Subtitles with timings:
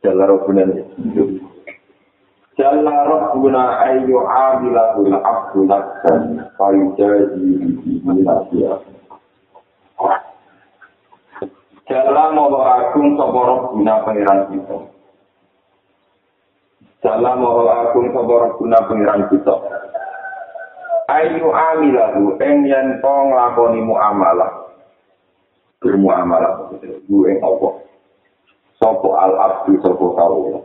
[0.00, 0.64] Jalla Rabbuna
[2.56, 7.52] Jalla Rabbuna ayyu amilahul abdu laksan Fayujaji
[7.84, 8.80] bihi nasiyah
[11.84, 14.76] Jalla moho agung sopa Rabbuna pengiran kita
[17.04, 19.54] Jalla moho agung sopa Rabbuna pengiran kita
[21.04, 24.72] Ayu amilahu ing yen to nglakoni muamalah.
[25.76, 27.68] Bermuamalah gue ing apa?
[28.84, 30.60] Sopo al abdi sopo kawula.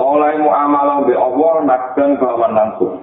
[0.00, 2.94] Oleh muamalah be Allah nakdan kelawan langsung.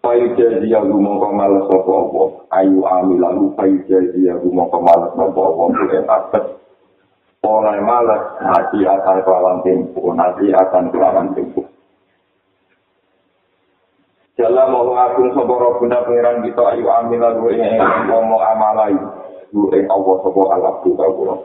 [0.00, 2.28] Payu jadi aku mongko males sopo Allah.
[2.64, 5.68] Ayu amil lalu payu jadi aku mongko males sopo Allah.
[5.76, 6.44] Boleh akad.
[7.40, 10.02] Oleh males nanti akan kelawan tempo.
[10.16, 11.69] Nanti akan kelawan tempo.
[14.40, 17.76] Dalam mau agung sapa robuna pengiran kita ayu amil lalu ing
[18.08, 18.96] ngomong amalai.
[19.52, 21.36] Lu ing Allah sapa Allah tu kawula.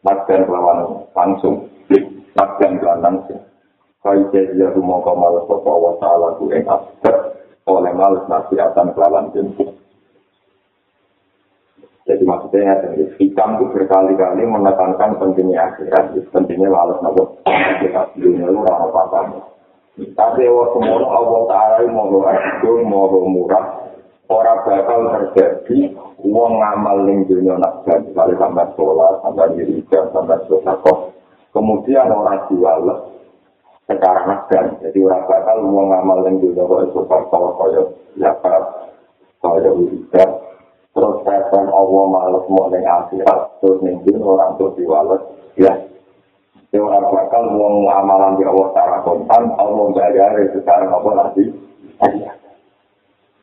[0.00, 1.68] Makan lawan langsung.
[2.32, 3.44] Makan lawan langsung.
[4.00, 7.12] Kai jadi rumah kamal sapa wa taala ku ing aspek
[7.68, 9.76] oleh males nasiatan kelawan jemput.
[12.08, 17.36] Jadi maksudnya ya, hikam itu berkali-kali menekankan pentingnya akhirat, pentingnya males nopo
[17.84, 19.59] kita dunia lu ramah apa
[19.98, 23.90] Tapi wa semono Allah Ta'ala mau agung, mau murah,
[24.30, 25.90] ora bakal terjadi
[26.22, 31.10] wong ngamal ning dunia nak jadi kali sampai sholat, sampai wiridan, sampai sodako.
[31.50, 32.86] Kemudian orang jual
[33.90, 34.66] sekarang nasgan.
[34.78, 37.82] Jadi orang bakal wong ngamal ning dunia kok sodako, kaya
[38.22, 38.62] zakat,
[39.42, 40.30] kaya wiridan.
[40.90, 45.22] Terus kapan Allah males mau ning akhirat, terus ning dunia orang tuh diwales,
[45.58, 45.90] ya
[46.70, 48.70] Ya orang bakal mau amalan di Allah
[49.02, 51.44] kontan, Allah bayar sekarang apa nanti.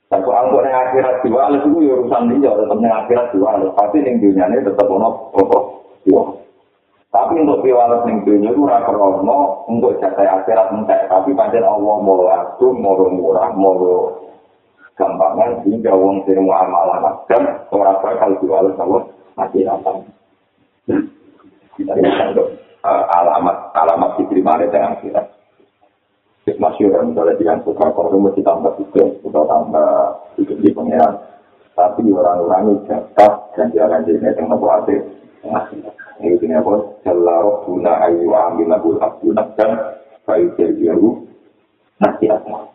[0.07, 3.75] Tapi kalau yang akhirat dua alis itu urusan dia, tetap yang akhirat dua alis.
[3.75, 5.63] Pasti yang dunia ini tetap ono pokok
[6.07, 6.23] dua.
[7.11, 11.11] Tapi untuk diwales yang dunia itu rasa rono untuk jatah akhirat entek.
[11.11, 13.75] Tapi panjang Allah mau agung, mau murah, mau
[14.97, 19.03] gampangan sehingga uang sini mau amalan dan orang bakal diwales Allah
[19.37, 19.91] masih apa.
[21.77, 24.97] Kita lihat uh, alamat alamat diterima oleh yang
[26.47, 26.63] kita.
[26.63, 29.91] Masyur misalnya dengan suka korban mesti tambah juga, suka tambah
[30.39, 31.13] hidup di pengiran.
[31.75, 34.95] Tapi orang-orang ini jatah dan jalan jenis yang mampu hati.
[36.17, 36.73] Ini ini apa?
[37.05, 39.77] Jalaroh guna ayu ambil lagu abdu nakdan,
[40.25, 41.27] bayu terbiaru,
[42.01, 42.73] nasihatnya.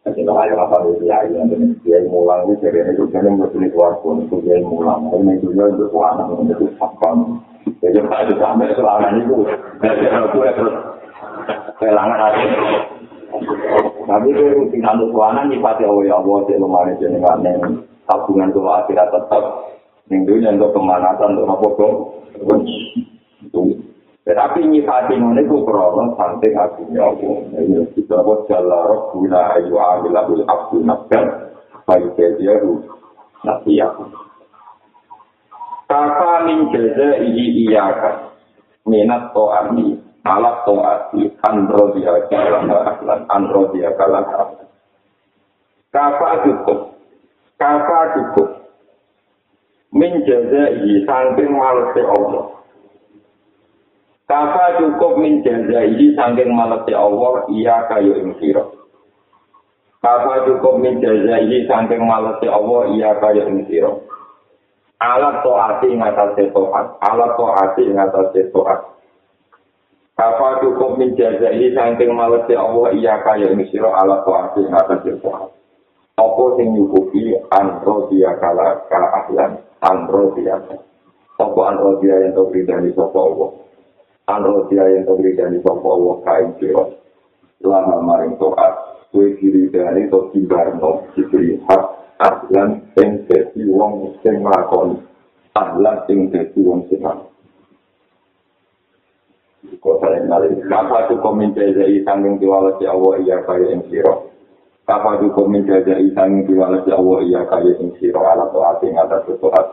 [0.00, 3.68] Jadi kalau ayo apa dia yang ini dia mulang ini jadi ini juga yang berbeli
[3.68, 5.12] keluar pun itu dia mulang.
[5.12, 7.44] Ini juga untuk anak untuk sakon.
[7.84, 9.36] Jadi kalau sampai selama itu,
[9.84, 10.99] dari aku terus
[11.78, 12.46] kehilangan hati.
[14.10, 17.62] Tapi itu mungkin anu suanan nyipati Allah ya Allah, cek lemari jenengan yang
[18.10, 19.44] tabungan untuk akhirat tetap.
[20.10, 21.86] Yang dunia untuk pemanasan, untuk apa.
[24.26, 27.34] Tetapi nyipati ini itu krono santai hatinya Allah.
[27.56, 31.54] Ini kita apa jalaroh guna ayu amil abul abdu nabdan.
[31.86, 32.84] Baik dia itu
[33.46, 33.94] nasihat.
[35.90, 38.30] Kaka min jaza iyi iyaka
[38.86, 44.60] minat to arni alat to arni andro dia kalah aklan andro dia kalah.
[45.90, 46.94] Kaka cukup.
[47.58, 48.48] Kaka cukup.
[49.90, 52.46] Min iyi sangking malese Allah.
[54.30, 58.62] Kaka cukup min iyi sangking malese Allah iya kayu ing sira.
[59.98, 63.90] Kaka cukup min iyi sangking malese Allah iya kayu ing sira.
[65.00, 68.99] Alat to'ati ngatasi to'at, alat to'ati ngatasi to'at.
[70.20, 75.48] Apa cukup menjajai saking malesi Allah iya kaya ini siro alat to'ati ngatasi to'at.
[76.20, 80.60] Apa sing nyukupi andro dia kala kala ahlan, andro dia.
[81.40, 83.50] Apa andro dia yang tau ridani sopa Allah.
[84.28, 86.84] Andro dia yang tau ridani sopa Allah kain siro.
[87.64, 91.84] Lama maring to'at, kue kiri dari to timbarno, diberi hak
[92.20, 95.00] ahlan sing dadi wong sing nglakoni
[95.56, 97.00] ahlan sing dadi wong sing
[99.80, 104.28] Kota yang nalih, maka itu komentar dari sanggung diwala si Allah iya kaya yang siro.
[104.84, 109.24] Kafa juga menjaga isang diwalas ya Allah iya kaya sing siro ala to'at ing atas
[109.40, 109.72] to'at.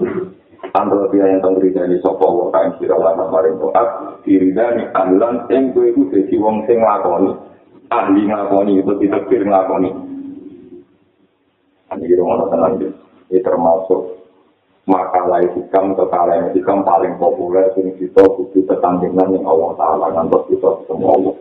[0.78, 3.90] Antara dia yang temberi dari sopo wa kain siro ala maring to'at.
[4.24, 7.36] Diri dari ahlan yang gue itu jadi wong sing lakoni.
[7.92, 9.92] Ahli nglakoni itu ditekir nglakoni.
[11.88, 14.17] Ini kira ngono tenang Ini termasuk
[14.88, 20.48] makalah hikam atau kalah hikam paling populer sing kita butuh tetanggingan yang Allah Ta'ala ngantos
[20.48, 21.36] kita semua Allah.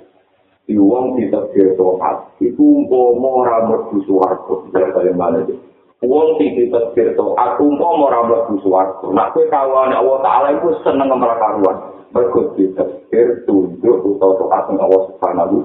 [0.67, 4.67] di wong ditekir tohat itu umpama ora mlebu swarga.
[4.75, 5.55] Dari mana iki
[6.03, 9.07] wong sing ditekir tohat umpama ora mlebu swarga.
[9.15, 11.77] Nek kowe kawan Allah taala iku seneng ngemra karuan.
[12.11, 15.57] Mergo ditekir tunduk utawa tohat sing Allah subhanahu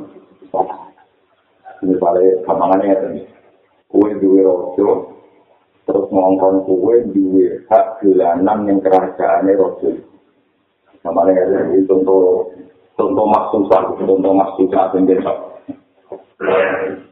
[1.82, 2.98] ini pare kamangane ya
[3.90, 5.18] kowe duwe rojo
[5.92, 9.92] terus ngongkon kowe duwe hak dolanan ning kerajaane rojo
[11.02, 12.46] Namanya ya, itu contoh
[12.94, 15.34] contoh maksusah, contoh maksusah sing desa.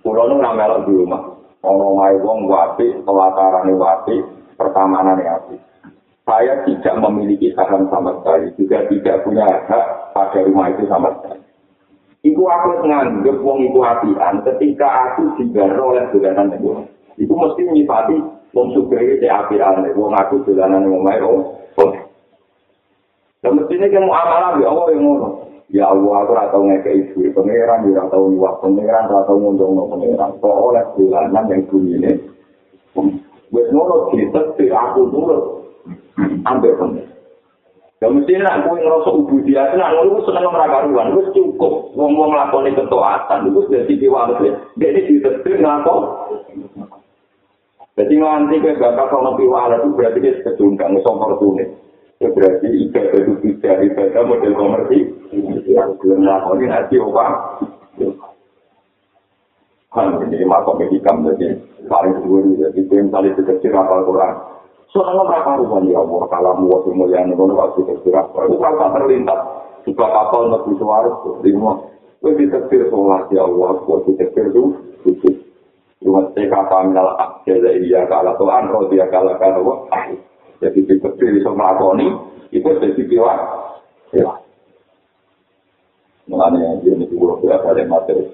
[0.05, 1.21] Kulo nu nang melok di rumah.
[1.65, 4.15] Ono mae wong wapi, pelatarane wapi,
[4.55, 5.55] pertamanane api.
[6.21, 11.41] Saya tidak memiliki saham sama sekali, juga tidak punya hak pada rumah itu sama sekali.
[12.29, 16.85] Iku aku nganggep wong itu apian ketika aku digaro oleh dolanan itu.
[17.17, 21.21] Iku mesti nyifati wong sugih iki apian, wong aku dolanan wong mae.
[21.21, 21.93] Oh.
[23.39, 25.29] Dan mestinya kan muamalah ya Allah yang ngono.
[25.69, 29.85] Ya Allah, aku ora tau ngekek ibu, pangeran ora tau nyuwak, pangeran ora tau ngundungno
[29.85, 30.33] pangeran.
[30.41, 32.19] Kok oleh bulanan yang bunyi
[33.49, 35.43] Wes ngono ditekti aku nurut.
[36.43, 37.09] Ambek pangeran.
[37.99, 42.71] Ya mesti nek kowe ngrasa ubudiyah tenan ngono seneng ora karuan, wis cukup wong-wong lakoni
[42.75, 44.39] ketaatan iku dadi diwales.
[44.75, 45.93] Dene ditekti ngapa?
[47.97, 51.67] Jadi nanti ke bapak kalau piwala itu berarti dia sedundang, sompor tunis.
[52.19, 54.99] Ya berarti ibadah itu tidak ibadah model komersi.
[55.71, 57.25] Yang belum lakoni nanti apa?
[59.89, 61.57] Kan ini makom medikam jadi
[61.89, 64.35] paling dulu jadi itu yang tadi dikecil apal Quran.
[64.93, 67.81] Soalnya mereka rupan ya Allah kalau mau semuanya nih waktu
[68.13, 68.45] apal.
[68.45, 69.39] Itu kalau terlintas
[69.87, 71.77] juga kapal nabi suara rumah.
[72.19, 74.63] Gue dikecil sholat ya Allah, gue dikecil itu
[75.99, 79.83] saya kata minal akjal iya kalau Tuhan, roh dia kalau kalau
[80.63, 82.07] jadi dikecil bisa melakoni
[82.55, 83.33] itu jadi piwa
[84.15, 84.31] ya
[86.29, 88.31] mengenai yang ini juga berapa ada materi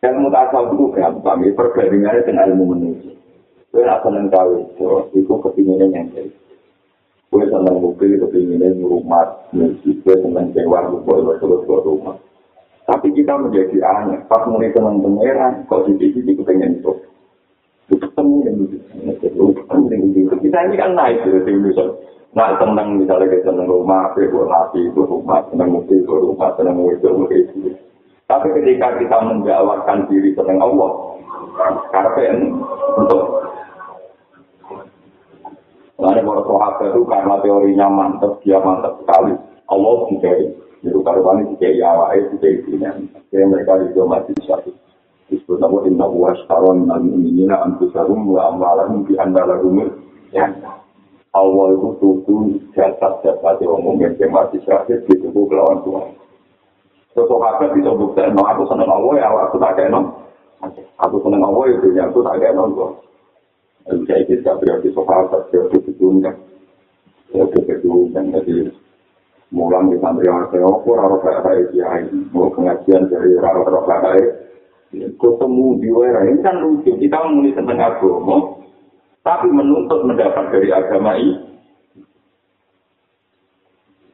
[0.00, 3.14] yang mutasal itu gampang ini perbandingannya dengan ilmu manusia
[3.74, 4.86] gue nak seneng tahu itu
[5.20, 6.32] itu kepinginnya yang jadi
[7.28, 12.16] gue seneng mobil kepinginnya rumah gue seneng sewa gue terus ke rumah
[12.84, 16.92] tapi kita menjadi aneh pas mulai seneng pangeran kok di sini kepengen itu
[17.90, 18.56] yang
[20.16, 20.34] itu.
[20.40, 21.84] Kita ini kan naik dari Indonesia.
[22.34, 26.74] Nah, senang misalnya kita senang rumah, kita hati itu rumah, senang mobil itu rumah, senang
[26.82, 27.70] mobil itu
[28.26, 30.90] Tapi ketika kita menjawabkan diri senang Allah,
[31.92, 32.34] karena
[32.98, 33.22] untuk
[35.94, 39.30] Lalu para sahabat itu karena teorinya mantap, dia mantap sekali.
[39.70, 40.36] Allah tidak
[40.84, 41.90] itu karuan ini tidak ya,
[42.20, 43.06] itu tidak ini.
[43.32, 44.70] Jadi mereka juga masih satu.
[45.32, 49.88] disebut nama inna huwa ashtara minal mu'minina anfusahum wa amwalahum bi anna lahum
[50.36, 50.52] ya
[51.34, 52.36] Allah itu tuku
[52.76, 56.12] jasad-jasad yang mungkin yang mati syahid di tuku kelawan Tuhan
[57.14, 60.18] Sosok haknya bisa buktiin, no, aku seneng Allah ya, aku tak no.
[60.98, 62.98] Aku seneng Allah ya, dunia aku tak no.
[63.86, 66.34] Bisa ikut gak berarti sahabat, berarti kedunya.
[67.30, 68.66] Berarti kedunya, jadi
[69.54, 72.10] mulang di santri yang saya okur, harus kayak kiai.
[72.34, 74.30] Mau pengajian dari rara-rara kayak
[74.94, 76.90] ketemu di era ini kan lucu.
[76.98, 78.58] Kita menulis tentang agama
[79.22, 81.38] tapi menuntut mendapat dari agama ini.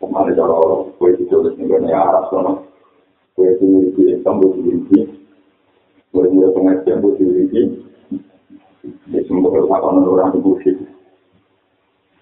[0.01, 2.53] Kemarin kalau kue ditulis di dunia Arab sana.
[3.33, 5.01] Kue itu memiliki Islam buat dimiliki
[6.11, 7.63] kue itu pengajian buat dimiliki
[9.15, 10.75] ya semua kalau orang itu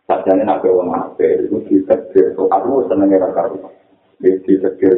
[0.09, 3.53] Sajane nak bawa ngape itu kita kerja, aku senengnya rakar.
[4.17, 4.89] Di kerja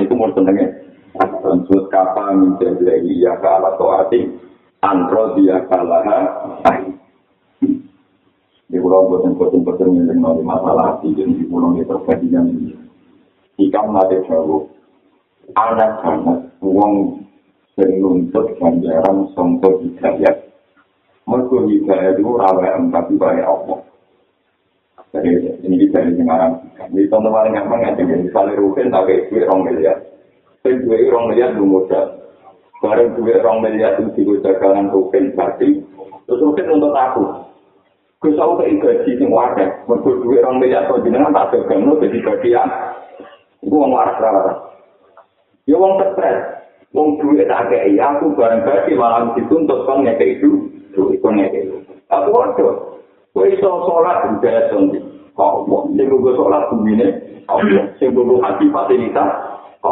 [0.00, 0.72] itu mau senengnya
[1.14, 3.76] Tentu kapa menjadi iya ke ala
[4.82, 6.02] antro dia kalah.
[8.64, 12.72] Di pulau boten-boten-boten yang mengenai masalah hati, dan di pulau ini terjadinya ini.
[13.60, 14.66] Jika mati jauh,
[15.54, 17.22] anak banget, uang
[17.76, 20.50] senuntut ganjaran songko hidayat.
[21.28, 23.78] Mereka hidayat itu rawa tapi banyak Allah.
[25.14, 25.30] Jadi
[25.62, 26.58] ini bisa disengarang.
[26.90, 29.98] Ini teman-teman yang mengatakan, misalnya Rukin tak kayak orang miliar.
[30.64, 32.24] Sing duwe rong miliar lu modal.
[32.80, 35.84] Bareng duwe rong miliar itu digo dagangan token berarti
[36.24, 37.24] terus mungkin untuk aku.
[38.24, 39.84] Gus aku kayak gaji sing wadah.
[39.84, 42.68] Mergo duwe rong miliar kok jenengan tak dagang lu jadi bagian.
[43.60, 44.58] Iku wong waras waras.
[45.68, 46.64] Ya wong stres.
[46.96, 51.66] Wong duit tak kayak aku bareng bagi malah dituntut kong ngekei itu, duit kong ngekei
[51.66, 51.76] itu.
[52.06, 52.93] Aku waduh,
[53.34, 55.02] gue iso sholat di biasa nih.
[55.34, 57.10] Kau mau, sing gue sholat bumi nih,
[57.50, 59.30] kau mau, sing gue haji fasilitas,
[59.82, 59.90] kau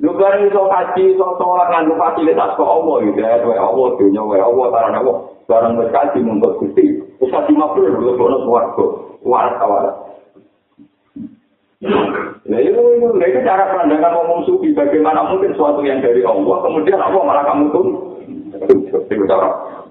[0.00, 0.16] mau.
[0.16, 4.66] Bareng iso haji, iso sholat nganggo fasilitas, kau mau gitu ya, Allah, dunia gue Allah,
[4.72, 8.86] karena Allah, bareng gue haji muntut gusti, terus haji mabrur, gue bonus warga,
[9.20, 9.96] waras kawaras.
[12.42, 14.70] Nah itu, itu, itu cara pandangan ngomong sufi.
[14.70, 18.11] Bagaimana mungkin suatu yang dari Allah, kemudian Allah malah kamu tuh.
[18.52, 18.98] Itu.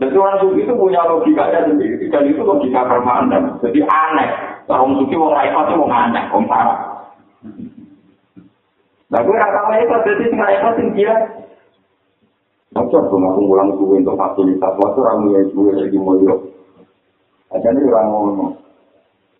[0.01, 2.05] Dan orang sufi itu punya logikanya sendiri.
[2.09, 3.57] Dan itu logika permanen.
[3.61, 4.29] Jadi aneh.
[4.69, 6.23] Orang sufi mau raifat itu mau aneh.
[6.33, 6.79] Om parah.
[9.11, 11.13] Nah gue rasa mereka jadi raifat sing dia.
[12.71, 14.73] Tuh aku ngulang suwi untuk fasilitas.
[14.79, 16.39] Waktu orang yang suwi lagi mau yuk.
[17.51, 18.61] Aja orang ngomong.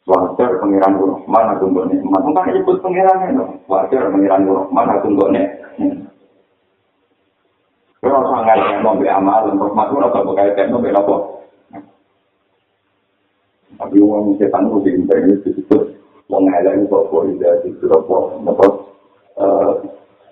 [0.10, 4.98] wajar pengiran guru mana tunggu nih mana kan nyebut pengiran itu wajar pengiran guru mana
[5.06, 5.46] tunggu nih
[8.02, 11.16] kalau sangat yang mau amal untuk masuk atau berkait dengan mau apa?
[13.78, 15.78] Tapi uang setan itu di internet itu
[16.30, 18.18] uang ada itu kok boleh jadi itu apa?
[18.42, 18.66] Apa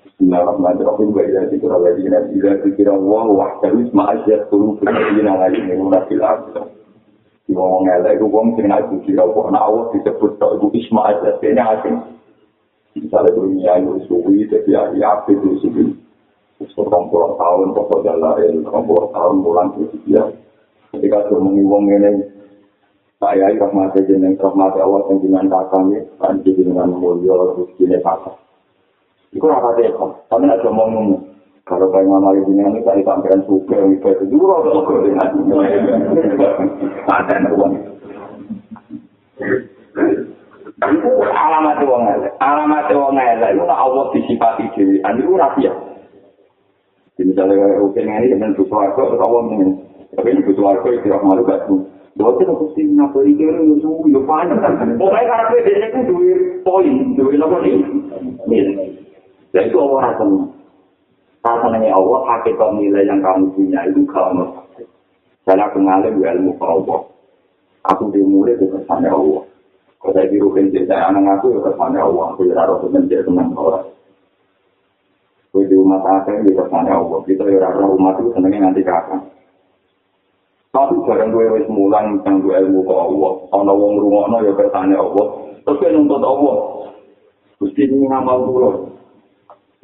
[0.03, 6.03] Bismillahirrahmanirrahim wa ila dzikra alladziina idza dzikra Allahu wahdahu isma asyad qulubi alladziina la yu'minuna
[6.09, 6.67] bil akhirah
[7.49, 11.61] ngomong elek itu wong sing aku kira kok ana awak disebut tok ibu Ismail dene
[11.65, 11.95] asing
[12.93, 15.97] misalnya dunia itu suwi tapi ya ya itu suwi
[16.75, 20.23] seorang puluh tahun pokok jalan orang tahun pulang ke dia
[20.91, 22.11] ketika ngomong wong ini
[23.19, 28.35] saya rahmat jeneng rahmat Allah yang dengan kakaknya kan dengan mulia terus kini kakak
[29.31, 31.29] itu apa deh kok kami ada ngomong
[31.69, 35.29] Kalau kayak mama ini ini dari sampean suka yang itu itu juga udah suka dengan
[37.05, 37.73] ada uang.
[40.81, 42.33] Itu alamat uang elek.
[42.41, 44.97] Alamat uang elek itu Allah disifati dewi.
[44.97, 45.33] Ini itu
[47.19, 47.27] rahasia.
[47.27, 49.67] Misalnya kayak oke ini dengan butuh warga, Allah ini.
[50.15, 51.81] Tapi ini butuh warga itu orang malu gak tuh.
[52.19, 54.59] Dokter aku sih ngapa ini kira yang suhu, ya panjang.
[54.99, 57.79] Pokoknya karena beda itu duit poin, duit apa nih?
[59.55, 60.43] Jadi itu Allah rasanya.
[61.39, 64.43] Rasanya Allah, hakikat nilai yang kamu punya itu kamu.
[65.47, 66.99] Saya aku ngalim ilmu ke Allah.
[67.87, 69.47] Aku dimulai ke kesannya Allah.
[70.03, 72.25] Kalau saya dirukin cerita anak aku, ya kesannya Allah.
[72.35, 73.55] Aku ya harus menjadi teman
[75.89, 76.21] orang.
[76.21, 77.19] Aku di rumah tangga, ya kesannya Allah.
[77.25, 79.21] Kita ya rara umat itu senangnya nanti kakak.
[80.69, 83.31] Tapi barang gue wis mulang tentang ilmu ke Allah.
[83.49, 85.25] Kalau wong rumah ya kesannya Allah.
[85.65, 86.55] Terus gue nuntut Allah.
[87.59, 88.69] Gusti ini ngamal dulu.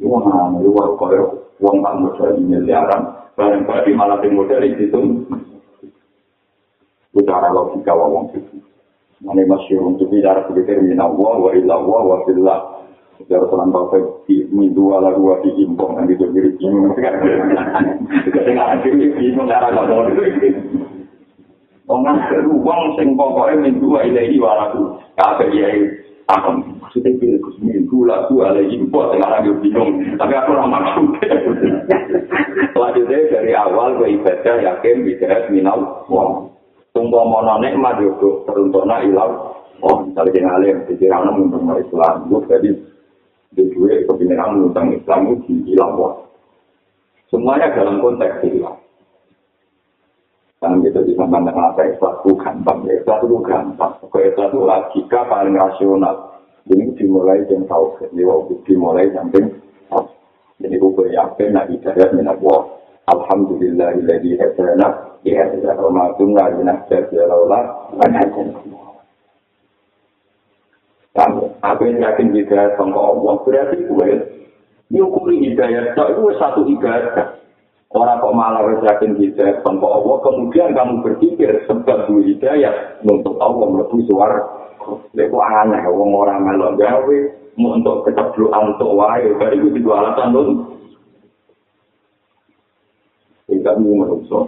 [0.05, 1.23] Wah, ini wah, kaya
[1.59, 3.01] wong tak modal miliaran,
[3.39, 4.91] bareng bagi malah di modal itu.
[7.15, 8.59] Itu cara logika wong itu.
[9.23, 12.17] Ini masih untuk bicara berpikir minna wa illa wa wa
[13.25, 15.01] Bicara selang bapak di dua
[15.41, 16.93] di impong dan bingung.
[18.21, 18.53] Jadi
[29.25, 29.57] lagu.
[29.57, 29.89] Bingung.
[30.21, 31.07] Tapi aku maksud.
[33.25, 36.53] Dari awal gue ibadah yakin bisa minal wong.
[36.93, 39.57] Tunggu mau nonek mah juga teruntuna ilau.
[39.81, 42.29] Oh, misalnya dikira anak menentang Islam.
[42.29, 42.69] Gue jadi
[43.63, 46.15] gue kebenaran menentang Islam itu di ilau wong.
[47.31, 48.75] Semuanya dalam konteks ilau.
[50.59, 53.93] Karena kita bisa pandang apa ikhlas itu gampang, ikhlas itu gampang.
[54.01, 56.15] Kok ikhlas itu logika paling rasional.
[56.65, 59.45] Ini dimulai tahu, jadi waktu dimulai sampai
[60.55, 62.63] Jadi gue yakin nak hidayah minat Allah.
[63.05, 68.65] Alhamdulillah illadhi hadana ya hadana wa ma kunna linahtadiya laula an hadana.
[71.73, 74.09] Aku yang yakin hidayah sama Allah berarti gue
[74.93, 77.41] nyukuri hidayah itu satu ibadah.
[77.95, 83.65] Orang kok malah yakin hidayah tanpa Allah, kemudian kamu berpikir sebab dua hidayah untuk Allah
[83.71, 84.41] melebu suara.
[85.15, 87.19] Itu aneh, orang orang melok gawe,
[87.55, 90.53] untuk kecebluan untuk wae, dari itu dua alasan dulu.
[93.47, 94.45] Tidak mau menusuk.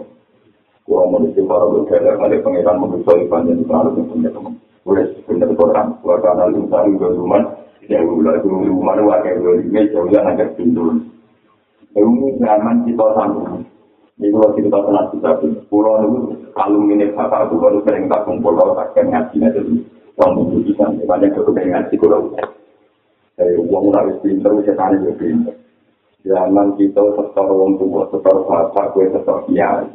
[0.84, 4.54] Gua manusia para berkata, ada pengiran menusuk ibadah di sana, punya teman.
[4.88, 7.42] Boleh sebenarnya orang, gua karena lupa, gua rumah,
[7.84, 10.96] ya gua rumah, wakil di meja, jauh agak pintu.
[11.92, 13.68] Ini zaman kita sambung.
[14.16, 15.30] Ini kalau kita pernah kita
[15.68, 19.60] pulau itu kalung ini bapak aku baru sering tak kumpul kalau tak kena ngaji nanti
[20.18, 22.34] uang itu bisa banyak ke kepengen ngaji kalau
[23.38, 25.54] dari uang harus pinter bisa tanya juga.
[26.26, 29.86] Zaman kita setor uang tua, setor bapak, gue setor kiai.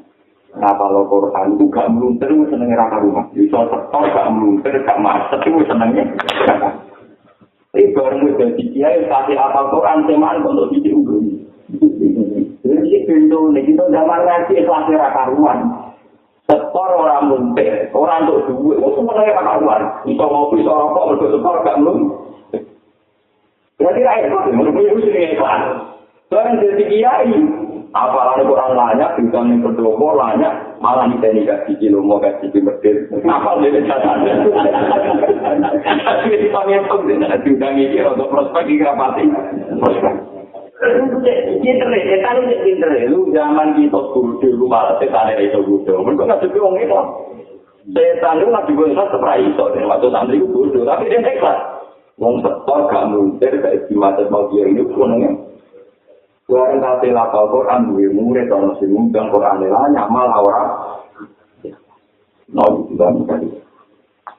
[0.53, 3.25] Kalau Quran itu gak melunter, gue senengnya raka rumah.
[3.33, 6.05] Bisa setor gak melunter, gak masak, gue senengnya.
[7.73, 11.41] Tapi baru gue jadi kiai, kasih apa Quran, teman untuk video gue.
[12.63, 15.59] Iki pintu nih, kita zaman ngaji ikhlas ora karuan.
[16.45, 19.81] Setor ora muntir, ora untuk duit, wis semuanya ora karuan.
[20.05, 21.99] Iso ngopi, iso rokok, mergo setor gak mlum.
[23.81, 25.61] Berarti ra ikhlas, menurut iku sing ikhlas.
[26.29, 27.33] Soalnya jadi kiai,
[27.93, 32.73] apalagi kurang banyak, bisa nih berdoa banyak, malah nih tadi kasih kilo mau kasih kilo
[32.73, 34.37] berdiri, apa dia catatan?
[36.01, 38.65] Tapi di panggil pun tidak diundang ini untuk prospek.
[41.63, 43.07] Pinter ya, itu pinter ya.
[43.07, 45.95] Lu zaman kita kudu, lu malah setan itu kudu.
[46.03, 46.99] Mereka nggak sepi orang itu.
[47.93, 49.63] Setan itu nggak juga nggak seprai itu.
[49.63, 51.59] Waktu santri itu kudu, tapi dia ikhlas.
[52.21, 55.17] Wong setor gak muntir, kayak di mata mau dia ini pun
[56.53, 60.63] Tuhan kate lapal Quran duwe murid ana sing ngundang Quran la nyamal ora.
[62.53, 63.49] No itu dan kali.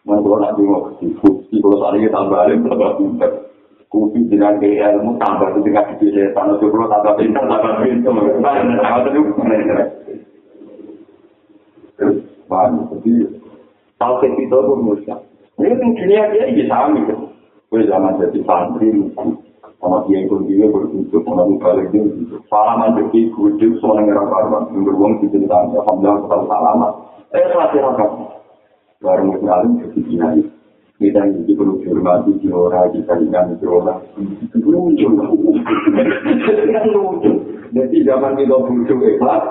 [0.06, 1.11] Mau nak dulu di
[1.59, 3.50] kalau saat ini tambah alim tambah pintar.
[3.90, 8.14] Kupi dengan ilmu tambah itu dengan dipilih tanah sebelum tambah pintar tambah pintar.
[8.38, 9.21] Nah, itu
[11.94, 12.16] Terus,
[12.47, 12.90] paham.
[12.90, 13.38] Jadi,
[13.99, 15.18] kalau kita pun musyak.
[15.59, 17.30] Ini dunia dia bisa ambil.
[17.71, 18.90] Gue zaman jadi santri,
[19.85, 22.00] sama dia ikut dia berbentuk orang balik dia
[22.49, 25.45] salaman beki kudu semua negara baru yang beruang di dan
[25.76, 26.93] alhamdulillah kita salaman.
[27.37, 28.11] Eh selesai rakam
[29.05, 30.49] baru mengalim ke sini
[30.97, 34.00] kita ini perlu dihormati di orang kita dengan di orang
[34.57, 35.05] lucu
[36.81, 37.33] lucu
[37.76, 39.45] jadi zaman kita butuh ikhlas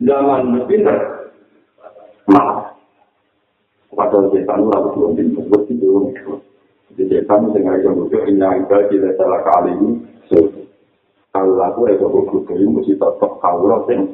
[0.00, 0.98] zaman pinter.
[2.32, 2.72] Nah
[3.92, 6.47] padahal kita nu harus belum pinter Jadi kami
[7.06, 9.90] dengan itu butuh ini yang kita tidak salah kali ini.
[11.30, 14.10] Kalau aku itu butuh ini mesti tetap kawula sing.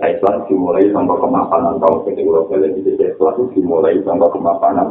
[0.00, 4.88] Nah, Islam dimulai sampai kemapanan tahun kedua kali di Islam dimulai sampai kemapanan.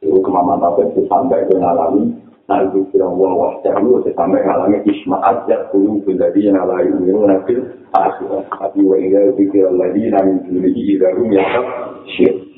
[0.00, 2.14] Itu kemapanan itu sampai ke alami.
[2.48, 7.12] Nah, itu kira wah wah terlalu sampai alami ismaat ya kulu menjadi yang alami ini
[7.28, 7.60] nanti
[7.92, 8.48] akhir.
[8.48, 11.64] Tapi wa ila pikir lagi jadi darum ya kan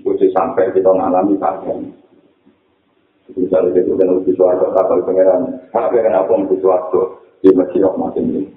[0.01, 1.93] Kudu sampai kita mengalami kajian.
[3.37, 5.61] Misalnya itu kan lebih suarga kapal pengeran.
[5.71, 7.03] Tapi kan apa lebih suarga
[7.45, 8.49] di masjid macam ini.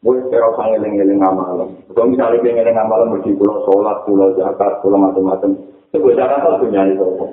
[0.00, 1.76] Boleh kira usah ngeling-ngeling amalan.
[1.92, 5.60] Kalau misalnya dia ngeling amalan mesti pulau sholat, pulau zakat, pulau macam-macam.
[5.92, 7.28] Cara apa tuh nyari sopo?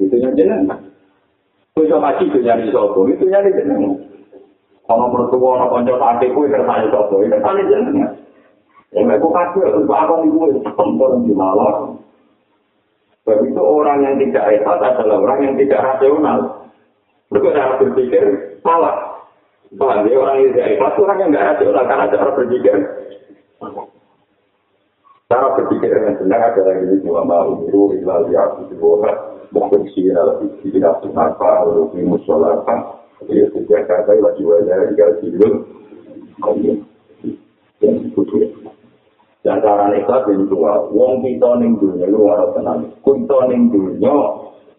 [0.00, 0.72] Itu yang jeneng.
[1.76, 4.08] Kudu ngaji itu nyari sopo, itu nyari jeneng.
[4.88, 7.96] Kalau mertua orang konco sakit, kue kersane sopo, itu kersane jeneng.
[8.88, 12.00] Ya, aku kasih, aku bakal ibu, tempur di malam.
[13.28, 16.64] Sebab itu orang yang tidak ikhlas adalah orang yang tidak rasional.
[17.28, 18.24] Mereka cara berpikir
[18.64, 19.20] salah.
[19.76, 20.16] Paham ya?
[20.16, 22.76] Orang yang tidak ikhlas itu orang yang tidak rasional karena cara berpikir.
[25.28, 29.12] Cara berpikir yang benar adalah ini cuma mau itu lihat itu bahwa
[29.52, 32.80] mungkin sih lebih tidak kenapa lebih musolatan.
[33.28, 35.68] Jadi sejak kata lagi wajah jika tidur,
[36.40, 36.80] kau yang
[38.08, 38.22] itu
[39.46, 40.90] Dan cara ikhlas ini dua.
[40.90, 42.90] Wong kita ning dunia lu ora tenang.
[43.06, 44.14] Kita ning dunia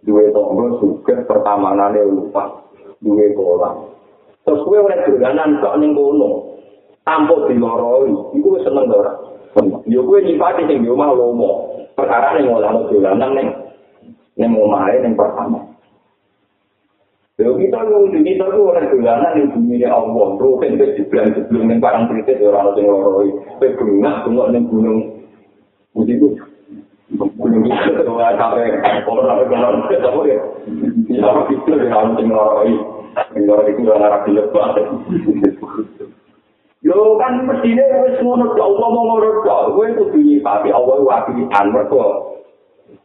[0.03, 2.67] duwe tonggo suka pertamanane lupa.
[2.99, 3.71] Duwe pola.
[4.43, 6.59] Terus kowe ora dolanan kok ning kono.
[7.07, 9.15] Tanpa diloroi, iku wis seneng ora.
[9.87, 11.79] Yo kowe nyipati sing di omah lomo.
[11.95, 13.47] Perkara ning ngolah dolanan ning
[14.35, 15.63] ning omahe ning pertama.
[17.39, 21.79] Yo kita nuju kita tuh orang dolanan yang bumi Allah, rohin ke jeblan sebelum yang
[21.79, 23.29] barang kritis orang orang yang loroi,
[23.63, 24.99] ke bengak bengok yang gunung.
[25.95, 26.35] Putih itu,
[27.15, 28.75] gunung itu tuh sampai
[29.07, 30.39] orang orang yang loroi, apa ya?
[31.07, 32.73] Bisa itu yang orang yang loroi,
[33.31, 34.75] yang loroi itu yang arah dilepas.
[36.83, 41.39] Yo kan mestinya wis ngono Allah mau ngurut kok, kowe kudu nyipati Allah wae
[41.71, 42.35] mergo.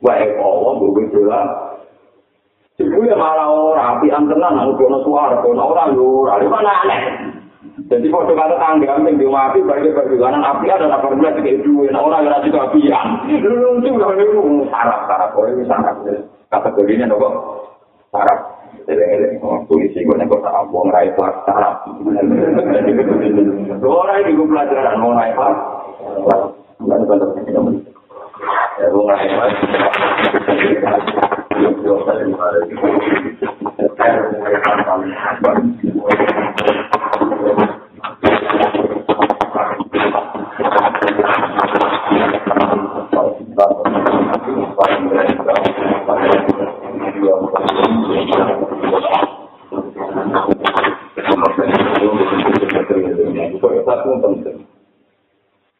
[0.03, 1.64] Wae Allah mbok dolan
[2.75, 7.03] Jadi ya malah orang api antenan, aku kono suara, kono orang yo, ada mana aneh.
[7.87, 11.87] Jadi kalau kata tangga, yang di api, bagi perjuangan api ada apa belas kayak dua,
[11.95, 13.31] nah orang yang juga apian.
[13.47, 16.03] Lu lucu kalau itu sarap, sarap, kalau ini sarap.
[16.51, 17.35] Kategorinya kok
[18.11, 18.39] sarap.
[18.91, 19.39] Jadi
[19.71, 21.87] polisi gue kok sarap, buang rai kelas sarap.
[23.87, 25.57] Orang ini gue pelajaran, mau rai kelas.
[26.83, 27.79] Enggak ada bantuan.
[28.83, 29.55] Ya, buang rai kelas.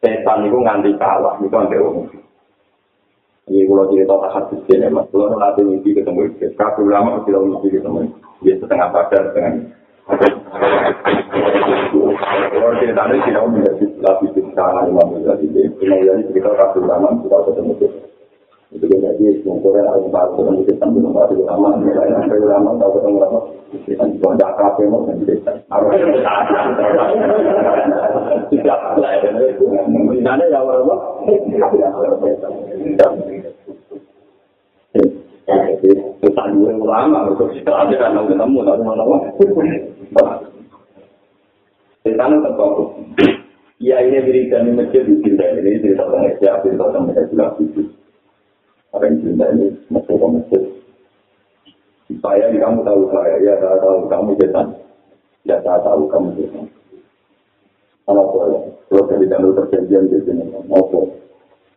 [0.05, 2.24] Setan itu nganti kalah, itu nganti umum.
[3.45, 7.29] Jadi kalau cerita tak hadis ya mas, kalau nanti mimpi ketemu Iblis, kaki ulama mesti
[7.29, 9.53] lalu mimpi ketemu Iblis, ya setengah badan, setengah
[12.55, 16.51] Kalau cerita ini tidak mau menjadi lebih bintang, lima menjadi lebih bintang, lima menjadi cerita
[16.57, 17.73] kaki ulama mesti lalu ketemu.
[17.77, 18.04] Iblis.
[18.75, 23.17] Itu kan jadi motornya harus bahas dengan kita belum bahas ulama, sampai ulama tahu ketemu
[23.23, 23.39] ulama.
[23.87, 25.95] Kita juga ada kafe mau dan kita harus
[28.51, 29.65] tidak lah itu.
[30.19, 30.97] Mana ya orang apa?
[36.19, 39.05] Kita dua ulama, kita ada kan ketemu, tak ada mana
[42.03, 42.85] Setan itu terpaku.
[43.79, 47.55] Ya ini wiridan di masjid di cinta ini cerita tentang siapa yang
[49.03, 50.63] yang cinta ini masuk ke masjid.
[52.23, 54.67] Saya ini kamu tahu saya, ya saya tahu kamu setan.
[55.43, 56.65] Ya saya tahu kamu setan.
[58.07, 58.63] Apa boleh?
[58.87, 61.01] Kalau saya tidak perjanjian di sini, apa?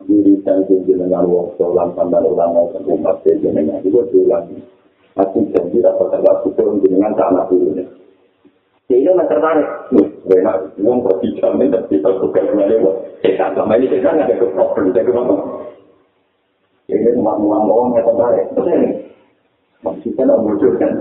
[0.06, 4.46] Wiridan di sini dengan waktu lantan dan ulama dan umat sini, itu diulang.
[5.18, 7.74] Aku janji dapat terlalu syukur dengan tanah dulu
[8.86, 9.68] Sehingga nggak tertarik.
[10.28, 12.96] Enak, uang kok dijamin tapi kita buka kembali kok.
[13.24, 15.36] Setan sama ini setan ada problem, saya ke mana?
[17.18, 18.46] Ini cuma uang uang nggak tertarik.
[18.54, 18.90] Betul ini.
[19.82, 20.92] Maksudnya nggak muncul kan?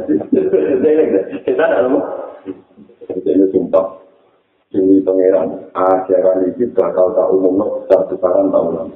[1.45, 1.99] Setan ada apa?
[3.05, 3.85] Ini sumpah.
[4.73, 5.69] Ini pangeran.
[5.77, 8.89] Ajaran itu bakal tak umum, tak sekarang tak ulang.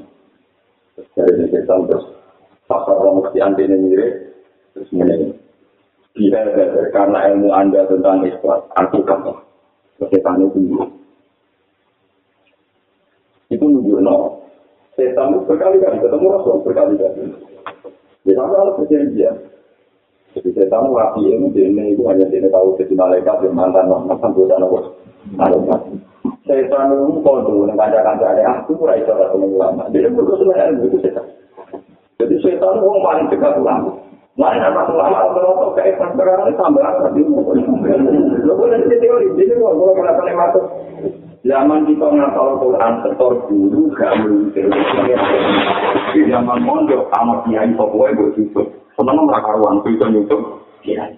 [1.13, 2.09] Jadi setan terus
[2.65, 4.11] pasar orang mesti anti ini mirip.
[4.73, 5.37] Terus ini.
[6.17, 6.41] Dia
[6.89, 9.37] karena ilmu Anda tentang ikhlas, aku kamu.
[10.09, 10.89] Setan itu
[13.53, 14.40] Itu nunjuk no.
[14.99, 17.31] Setan itu berkali-kali ketemu Rasul berkali-kali.
[18.27, 19.35] Di sana ada perjanjian.
[20.31, 24.95] Jadi setan ilmu ini itu hanya dia tahu jadi malaikat yang mantan mantan dosa nopo.
[25.35, 25.79] Malaikat.
[26.43, 29.83] Setan itu kondo dengan kaca-kaca ada aku itu ketemu ulama.
[29.91, 31.25] Jadi itu sebenarnya itu setan.
[32.19, 33.91] Jadi setan itu paling dekat ulama.
[34.39, 37.23] Mana apa ulama kalau kayak perkara ini tambah apa di
[38.47, 40.65] Lo boleh jadi teori, jadi lo kenapa nih masuk
[41.41, 44.69] Zaman kita ngapal Quran setor dulu gak mungkin.
[46.13, 48.67] Di zaman mondok sama kiai pokoknya gue cukup.
[48.93, 50.41] Seneng mereka karuan itu nyutup.
[50.85, 51.17] Kiai.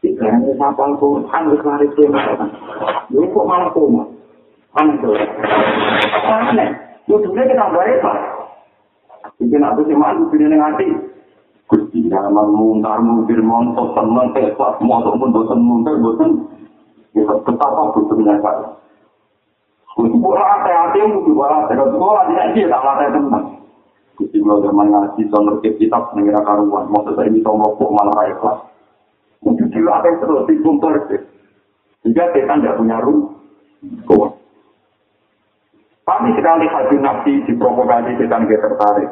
[0.00, 2.48] Sekarang ngapal Quran kemarin dia makan.
[3.12, 4.04] Lu kok malah koma?
[4.80, 4.96] Aneh.
[6.24, 6.68] Aneh.
[7.04, 8.12] Lu dulu kita berapa?
[9.36, 10.88] Bikin aku sih malu, bikin hati.
[11.64, 16.44] Gusti zaman muntar mungkir montok seneng tepat montok pun bosan muntar bosan
[17.16, 18.83] ya betapa butuhnya pak
[19.94, 20.18] Tidak
[24.14, 28.34] Gusti bola zaman ngaji so ngerti kitab mengira karuan maksud saya bisa merokok malah raya
[28.38, 28.62] kelas
[29.42, 30.94] mungkin dilatih terus di buntar
[32.06, 33.34] jika kita tidak punya rumah
[34.06, 34.38] kuat
[36.06, 39.10] tapi sekali haji nafsi diprovokasi kita nggak tertarik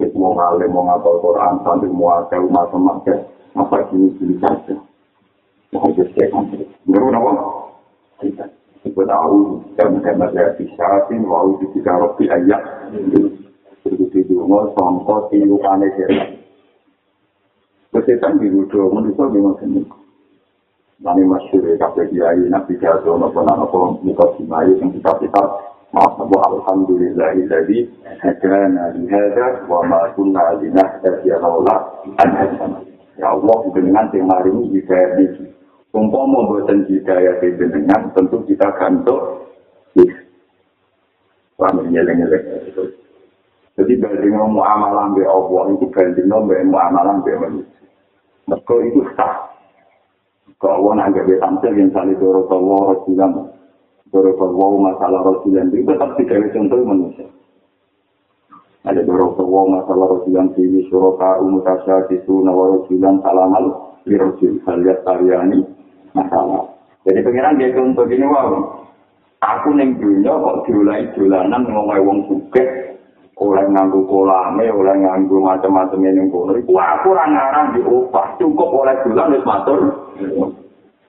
[0.00, 3.18] kita mau ngalim, mau ngapal Quran, sambil mau ada umat semakin,
[3.54, 4.74] apa gini gini saja.
[5.70, 6.64] Mau aja cek nanti.
[6.88, 7.32] Baru apa?
[8.24, 8.44] Kita.
[8.82, 12.88] Kita tahu, dan kita saya bisa, sih, mau di tiga ropi ayat.
[13.84, 16.32] Itu tidur, mau songkot, tidur, aneh, kira.
[17.92, 19.84] Kesetan di wudhu, menurut memang seni.
[21.04, 25.44] Nani masyur, kakek kiai, nabi jatuh, nopo, nopo, muka simayu, yang kita-kita,
[25.92, 27.84] Maaf, alhamdulillah jadi
[28.24, 30.88] hadana lihada wa ma kunna hadana.
[33.20, 35.61] Ya Allah, dengan hari ini ini.
[35.92, 39.44] Umpama buatan hidayah dengan tentu kita gantung.
[41.60, 42.44] Paham nyeleng-nyeleng.
[43.76, 47.84] Jadi banding muamalah be Allah itu banding be muamalah be manusia.
[48.48, 49.52] Mereka itu sah.
[50.56, 53.30] Kalau Allah nanggap tampil yang saling dorong Allah Rasulullah
[54.12, 57.26] Dorokor wow masalah Rasulullah itu tetap tidak contoh manusia.
[58.84, 63.64] Ada dorokor wow masalah Rasulullah ini suroka umutasya sisu nawa Rasulullah salamal
[64.04, 65.81] di Rasul Saliat Tariani
[66.14, 66.64] masalah.
[67.02, 68.80] Jadi pengiran dia contoh gini wow.
[69.42, 72.62] Aku neng dunia kok diulai dolanan ngomong wong suke
[73.42, 76.54] oleh nganggu kolame, oleh nganggu macam-macam yang kono.
[76.54, 79.80] Iku aku orang ngarang diubah cukup oleh dolan wis matur.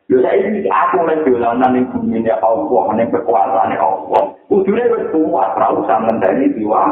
[0.09, 4.23] Lho saiki aku lek dolanan ning bumi ne Allah, ning kekuasaan Allah.
[4.49, 6.83] Ujune wis kuat, ora usah ngenteni diwa.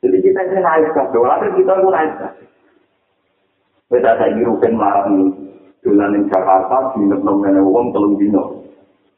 [0.00, 2.28] Jadi kita ini naik ke dolar, kita pun naik ke.
[3.92, 5.45] Kita marah ini.
[5.86, 8.66] Dolan di Jakarta, di nenek uang telung dino.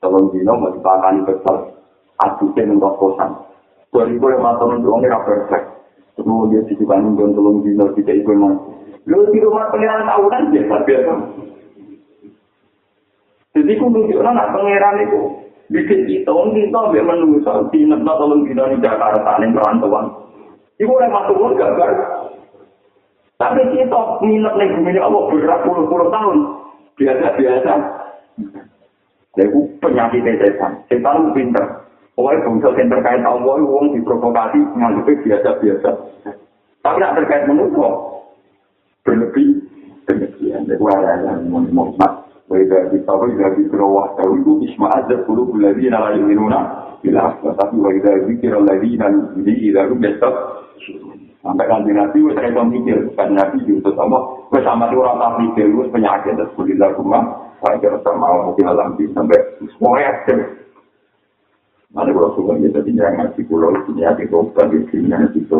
[0.05, 1.65] Telung dino, mau dipakani besar.
[2.21, 3.31] Adusnya untuk kosan.
[3.89, 5.65] Dua ribu yang matang untuk uangnya perfect.
[6.21, 8.69] Kemudian ditibangin dengan telung dino, tidak ikut masuk.
[9.09, 11.15] Lu di rumah pengiran tahunan biasa biasa.
[13.57, 15.21] Jadi aku nunjukkan anak pengiran itu.
[15.73, 17.41] Bikin kita, kita biar menunggu
[17.73, 20.07] di negara tolong kita di Jakarta, ini perantauan.
[20.77, 21.93] Ibu oleh masuk pun gagal.
[23.39, 26.39] Tapi kita minat nih bumi Allah berapa puluh-puluh tahun.
[26.99, 27.73] Biasa-biasa.
[29.39, 30.83] Lalu penyakit setan.
[30.91, 31.65] Setan itu pinter.
[32.19, 35.91] Pokoknya bangsa yang terkait Allah, uang diprovokasi, nganggupnya biasa-biasa.
[36.83, 37.91] Tapi tidak terkait manusia.
[39.07, 39.49] Berlebih,
[40.11, 40.67] demikian.
[40.67, 42.27] Lalu ada yang Muhammad.
[42.51, 43.15] Kita, waidah kita,
[44.35, 44.53] itu
[48.27, 50.35] ini ini lagi dan ini lalu besok.
[51.49, 52.99] Sampai nanti nanti, waidah kita mikir.
[53.17, 54.21] Kan nabi juga sama.
[54.53, 56.37] Waidah sama orang tak mikir, waidah penyakit.
[56.37, 57.25] Dan sebuah rumah.
[57.65, 59.41] Saya kira sama mungkin alam sampai
[59.75, 60.13] semuanya
[61.89, 65.57] Mana kalau suka kita tinggal ngaji pulau ini ada dokter di sini ada itu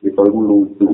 [0.00, 0.88] itu itu lucu.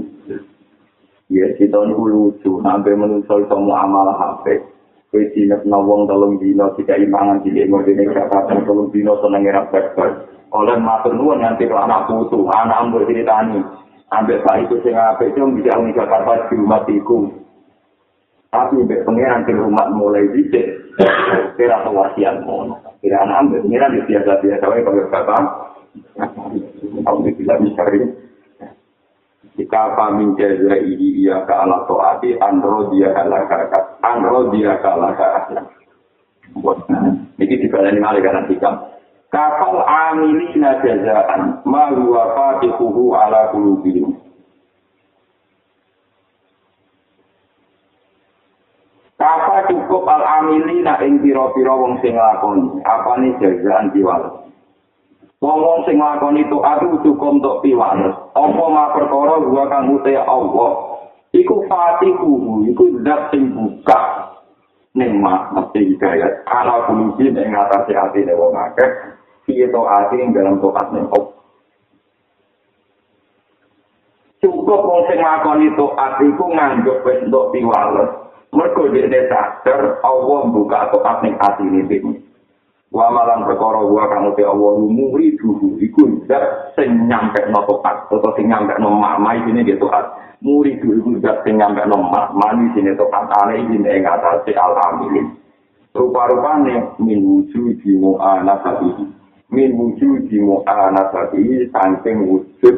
[1.30, 2.58] Ya kita ini lucu.
[2.58, 4.58] Sampai menusul semua amal HP.
[5.14, 9.62] Kue jinak nawang tolong dino jika imangan di lingkungan ini kata tolong dino seneng era
[9.70, 10.26] berber.
[10.50, 13.62] Oleh matur nuwun nanti kalau anak putu, anak ambil ceritani.
[14.10, 17.30] Ambil pak itu sing apa itu bisa unik Jakarta di rumah tiku.
[18.50, 20.66] Tapi mbak pengiran di rumah mulai dicek.
[21.54, 22.82] Kira wasiat mono.
[22.98, 24.64] Kira anak ambil pengiran di biasa-biasa.
[24.66, 25.38] Kalau kalau kata,
[27.06, 27.82] kalau tidak bisa
[29.54, 35.12] Jika kami jaga ini ia ke ala toati, andro dia kalah kakak, andro dia kalah
[35.14, 35.68] kakak.
[37.38, 38.89] Ini dibalani malih karena hikam.
[39.30, 44.18] Kapal amilina jazaan, ma huwa fatihuhu ala kulubihim.
[49.20, 52.80] Apa cukup al amili nak ing pira-pira wong sing nglakoni?
[52.82, 54.32] Apa nih jazaan diwales?
[55.38, 58.16] Wong wong sing nglakoni itu aku cukup untuk piwales.
[58.32, 60.72] Apa ma perkara gua kang ute Allah?
[61.30, 64.00] Iku fatihu, iku zat sing buka
[64.96, 66.42] ning mesti hidayat.
[66.48, 68.90] Ala kulubi ing atase ati wong akeh,
[69.50, 71.34] piye to ati ing dalam tokat ning Allah.
[74.40, 78.10] Cukup wong sing nglakoni itu atiku nganggep wis untuk piwales.
[78.54, 82.14] Mergo dene sadar Allah buka tokat ning ati ini dhewe.
[82.90, 88.06] Wa malan perkara wa kang te Allah muri dulu iku zat sing nyampe no tokat
[88.10, 90.06] utawa sing nyampe mamai dene gitu tokat.
[90.40, 95.36] Muri dulu iku zat sing nyampe no mani dene tokat ale iki ning atase alhamdulillah.
[95.90, 99.19] Rupa-rupane min wujud di mu'anasati.
[99.50, 102.76] Min wujud di mu'anasati saking wujud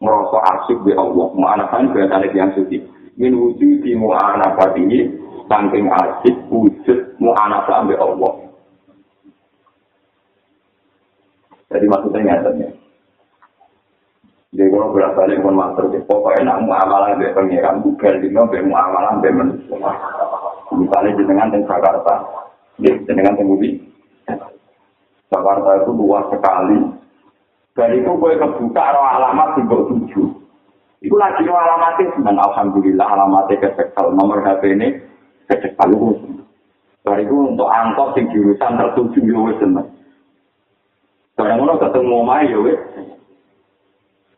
[0.00, 1.26] ngerasa asyik di Allah.
[1.36, 2.78] Mu'anasati berarti yang suci.
[3.14, 4.98] min wujudi mu'anafatihi
[5.46, 8.32] saking asik wujud mu'anafa ambil Allah.
[11.70, 12.68] Jadi maksudnya nyatanya.
[14.54, 19.18] Jadi kalau berat balik pun master, pokoknya nak muamalah dengan pengiran, bukan di mana muamalah
[19.18, 19.90] dengan manusia.
[20.70, 22.14] Misalnya di Jakarta,
[22.78, 23.70] jenengan di Budi.
[25.34, 26.78] Jakarta itu luas sekali.
[27.74, 30.26] Dan itu gue kebuka alamat di bawah tujuh.
[31.02, 32.38] Iku lagi no alamatnya senang.
[32.38, 34.14] Alhamdulillah alamatnya kecekal.
[34.14, 34.88] Nomor HP ini
[35.50, 37.20] kecekal itu senang.
[37.20, 39.88] itu untuk angkot di jurusan tertuju ya wes senang.
[41.34, 42.80] Barang ngono ketemu omah ya wes.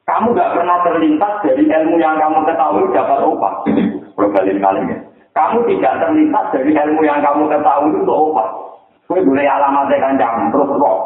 [0.07, 3.55] Kamu gak pernah terlintas dari ilmu yang kamu ketahui dapat upah.
[4.15, 4.99] Berkali kali ya.
[5.35, 8.66] Kamu tidak terlintas dari ilmu yang kamu ketahui itu untuk upah.
[9.07, 10.99] Kue boleh alamatnya kanjang terus kok.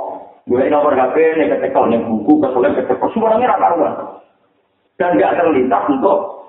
[0.48, 3.08] Boleh nomor HP ini kecekal, ini buku, kesulitan kecekal.
[3.12, 4.18] Semuanya rata-rata.
[5.00, 6.44] dan gak terlintas untuk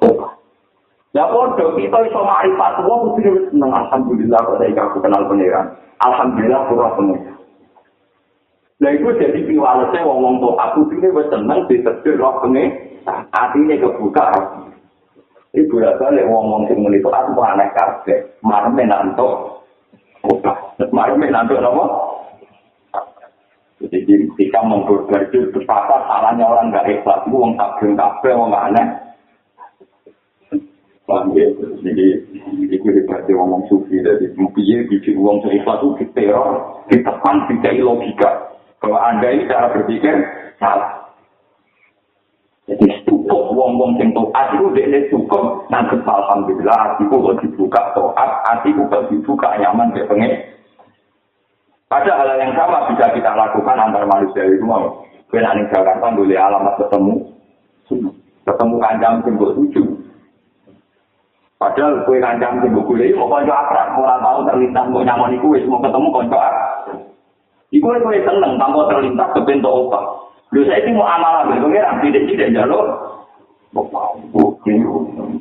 [1.12, 5.76] Ya podo kita iso ma'rifat wa mesti seneng alhamdulillah kok saya aku kenal pangeran.
[6.00, 7.36] Alhamdulillah pura pangeran.
[8.80, 12.96] Lah itu jadi piwalese wong-wong tok aku dene wis seneng ditetir roh pengen
[13.36, 14.24] atine kebuka.
[15.52, 15.76] Ibu
[16.72, 18.32] sing muni tok aku aneh kabeh.
[20.22, 20.86] Marme nanto.
[20.94, 21.86] Marme nanto napa?
[23.82, 28.88] Jadi ketika memperbaiki betapa salahnya orang nggak ikhlas, itu orang takbir kabel, orang aneh.
[31.82, 32.06] Jadi
[32.72, 36.50] itu hebatnya ngomong sufi dari mungkin bikin uang seikhlas itu diteror,
[36.88, 37.50] ditekan,
[37.82, 38.32] logika.
[38.80, 40.14] Kalau anda ini cara berpikir
[40.62, 41.01] salah.
[42.72, 48.88] Jadi cukup uang-uang yang toat itu dia cukup nanti alhamdulillah hatiku kok dibuka toat, hatiku
[48.88, 50.32] kok dibuka nyaman dia pengen
[51.92, 55.04] Pada hal yang sama bisa kita lakukan antar manusia itu mau.
[55.28, 57.20] Kena ning Jakarta boleh alamat ketemu,
[58.48, 59.88] ketemu kanjang simbol tujuh.
[61.60, 65.84] Padahal kue kanjang simbol kue mau konco akrab, orang tahu terlintas mau nyamoni kue, mau
[65.84, 66.72] ketemu konco akrab.
[67.76, 70.21] Iku kue seneng tanpa terlintas ke bentuk apa.
[70.52, 72.88] Lu saya ini mau amalah berpengiran, tidak tidak jalur.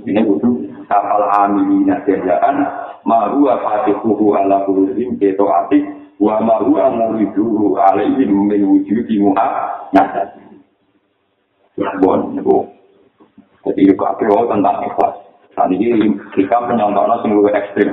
[0.07, 0.55] Ini butuh
[0.87, 2.63] kapal amilina kerjaan,
[3.03, 5.83] mahu apa ala kulubim keto atik,
[6.23, 9.47] wa ma huwa muridu alaihi min wujudi muha
[9.91, 10.41] nasab
[12.01, 12.69] bon bu.
[13.67, 15.15] Jadi itu apa tentang ikhlas.
[15.53, 17.91] Saat ini kita penyontohnya sing lebih ekstrim.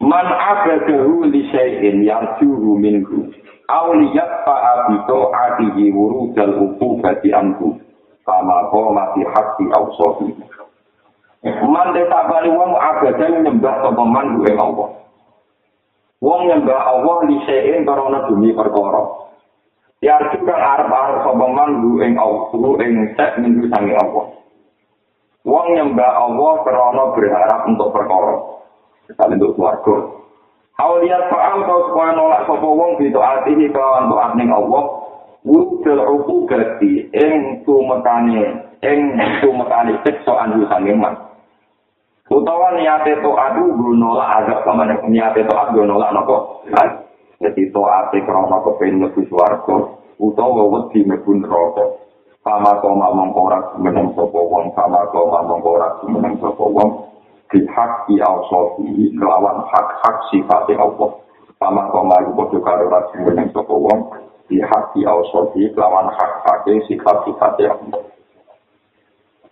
[0.00, 3.30] Man abadahu li syai'in yarjuhu minhu.
[3.70, 7.78] Auliyat fa'abito atihi wurudal ukubati anhu.
[8.26, 10.34] Sama koma fi haqi awsofi.
[11.46, 14.88] Man detabali wong abadan nyembah sapa man duwe Allah.
[16.20, 19.02] Wong nyembah Allah li syai'in karena bumi perkara.
[20.04, 22.52] Yarju kang arep-arep sapa man duwe Allah,
[22.84, 24.36] ing sek minggu sangi Allah.
[25.48, 28.36] Wong nyembah Allah karena berharap untuk perkara.
[29.10, 29.96] misalnya untuk keluarga.
[30.80, 34.84] Auliat fa'al kau supaya nolak sopo wong gitu artinya kelawan doa ning Allah.
[35.44, 38.40] Wudel uku gati ing tumekane
[38.80, 38.98] ing
[39.44, 41.16] tumekane siksa anju sanging man.
[42.32, 46.64] Utawa niate to adu nolak agak pamane niate to adu nolak nopo.
[47.40, 49.76] Jadi to ate krana kepen mlebu swarga
[50.16, 51.84] utawa wedi mlebu neraka.
[52.40, 57.09] Sama koma mongkorak meneng sopo wong sama koma mongkorak meneng sopo wong
[57.50, 61.10] bihak di awsofi kelawan hak-hak sifatnya Allah
[61.58, 64.00] sama koma itu bodoh karo rasi meneng sopo wong
[64.46, 68.02] bihak di awsofi kelawan hak-haknya sifat-sifatnya Allah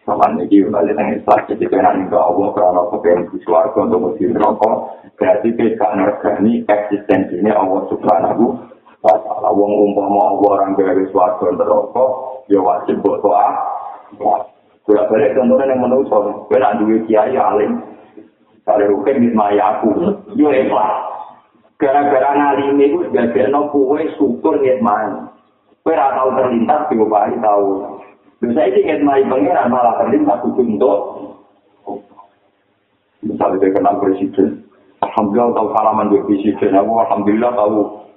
[0.08, 4.32] Soalnya ini balik dengan Islam, jadi kena ini Allah karena kepengen di suarga untuk musim
[4.40, 8.56] rokok, berarti kita ngergani eksistensinya Allah subhanahu
[9.04, 9.52] wa ta'ala.
[9.52, 12.10] Wong umpama Allah orang dari suarga untuk rokok,
[12.48, 13.52] ya wajib buat doa.
[14.88, 16.08] Gue balik contohnya yang menurut
[16.48, 17.76] gue nak duit kiai alim,
[18.64, 21.04] Kalau rukin maya aku, yo ikhlas.
[21.76, 25.28] Gara-gara ngalimi itu no kue syukur ngitmai.
[25.84, 28.00] Kue rata tahu terlintas, diobahi tahu.
[28.40, 30.64] Bisa ini ngitmai pengiran malah terlintas untuk
[33.20, 34.64] Misalnya dia kenal presiden.
[35.04, 36.72] Alhamdulillah tahu salaman di presiden.
[36.80, 38.07] Alhamdulillah tahu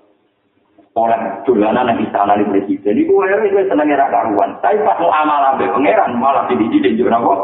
[0.91, 2.99] oleh dolanan yang istana di presiden.
[2.99, 4.59] Itu akhirnya itu senangnya karuan.
[4.59, 7.39] Tapi pas mau amal ambil pangeran malah jadi jadi juga kok.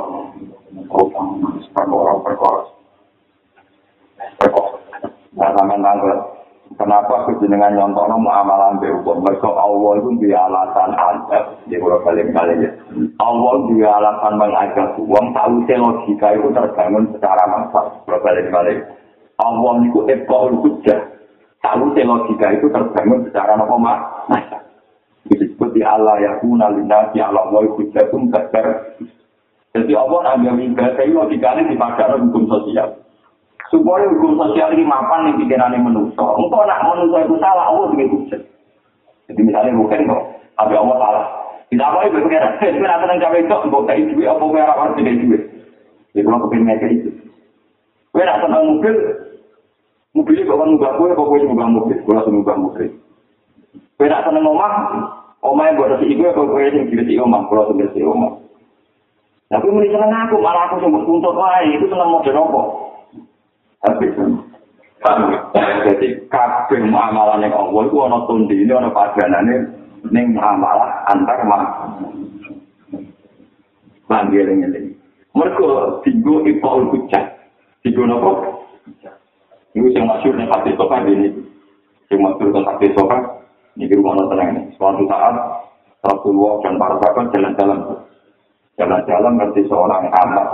[0.87, 1.07] Oh,
[1.71, 2.61] perkara perkara.
[5.37, 6.19] Nah, sampean tanggal.
[6.75, 9.23] Kenapa kejenengan nyontono muamalah mbek hukum?
[9.23, 11.43] Mereka Allah itu di alasan adab.
[11.63, 12.69] Di pulau kali kali ya.
[13.23, 15.25] Allah di alasan mengajak uang.
[15.31, 17.85] Tahu saya logika itu terbangun secara masak.
[18.03, 18.73] Pulau kali kali.
[19.39, 20.99] Allah itu ekor hujah.
[21.61, 23.57] Tahu saya logika itu terbangun secara
[24.29, 24.61] masak.
[25.27, 28.31] Disebut di Allah ya kuna linasi Allah wa hujah pun
[29.75, 32.97] Jadi Allah ambil ibadah itu logikanya dipakai hukum sosial.
[33.67, 36.23] supaya hukum sosial ini mapan yang pikirannya menuso.
[36.39, 38.41] Engkau nak menuso itu salah, Allah juga hujat.
[39.27, 40.23] Jadi misalnya bukan kok,
[40.55, 41.25] tapi Allah salah.
[41.67, 42.51] Tidak apa itu pengiran.
[42.63, 45.41] Itu nanti yang capai itu, engkau kayak duit, apa merah harus tidak duit.
[46.15, 47.09] Jadi kalau kepingin itu.
[48.17, 48.95] Nak tentang mobil,
[50.23, 52.87] kok kan nubah gue, kok gue nubah mobil, gue langsung nubah mobil.
[53.97, 54.73] Gue nak tentang omah,
[55.43, 58.31] omah yang gue resi gue, kok gue yang omah, gue langsung diresi omah.
[59.47, 62.61] Tapi mulai seneng aku, malah aku sempat tuntut lain, itu seneng model apa?
[63.85, 64.05] Tapi
[65.87, 69.55] jadi kabeh muamalah ning Allah iku ana tundine ana padanane
[70.09, 71.63] ning muamalah antar mak.
[74.09, 74.97] Panggil ngene.
[75.37, 77.37] Mergo tigo ipol kucak.
[77.85, 78.65] Tigo nopo?
[79.77, 81.29] Iku sing masyhur ning hati sopan ini.
[82.09, 83.21] Sing masyhur ning hati sopan
[83.77, 84.61] iki rumah tenang ini.
[84.73, 85.37] Suatu saat
[86.01, 87.79] Rasulullah dan para sahabat jalan-jalan.
[88.81, 90.47] Jalan-jalan ngerti seorang amat.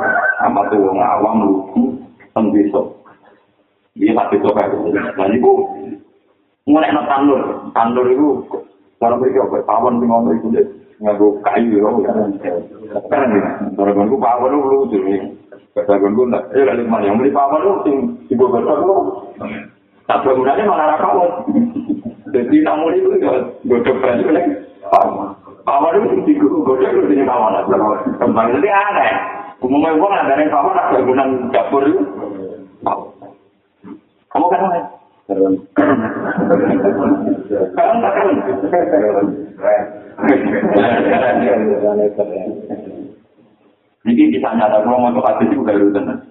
[0.51, 1.83] Amat itu orang awam lugu.
[2.35, 2.99] Tembisok.
[3.95, 4.89] Iya tak bisa kayak gitu.
[4.91, 5.51] Dan itu
[6.65, 7.41] mulai no tandur,
[7.77, 8.27] tandur itu
[9.03, 9.57] kalau mereka apa?
[9.67, 10.65] Pawon sih ngomong itu deh,
[11.03, 11.91] ngaku kayu ya.
[13.11, 13.43] Kan ya,
[13.75, 15.19] kalau gue pawon itu lucu nih.
[15.75, 17.95] Kata eh lalu mana yang beli pawon itu sing
[18.31, 19.27] si gue besar lu.
[20.07, 21.31] Tak bangunannya malah rakawon.
[22.31, 23.11] Jadi tamu itu
[23.67, 24.45] gue coba juga nih.
[25.67, 27.59] Pawon itu sing gue gue gue sini pawon.
[28.23, 29.11] Kembali jadi aneh.
[29.59, 32.01] Umumnya gue nggak ada pawon, ada bangunan dapur itu.
[34.31, 34.81] Kamu kan mana?
[35.23, 35.39] Jadi
[44.35, 46.27] bisa nyata kalau mau hadis itu baru tenan.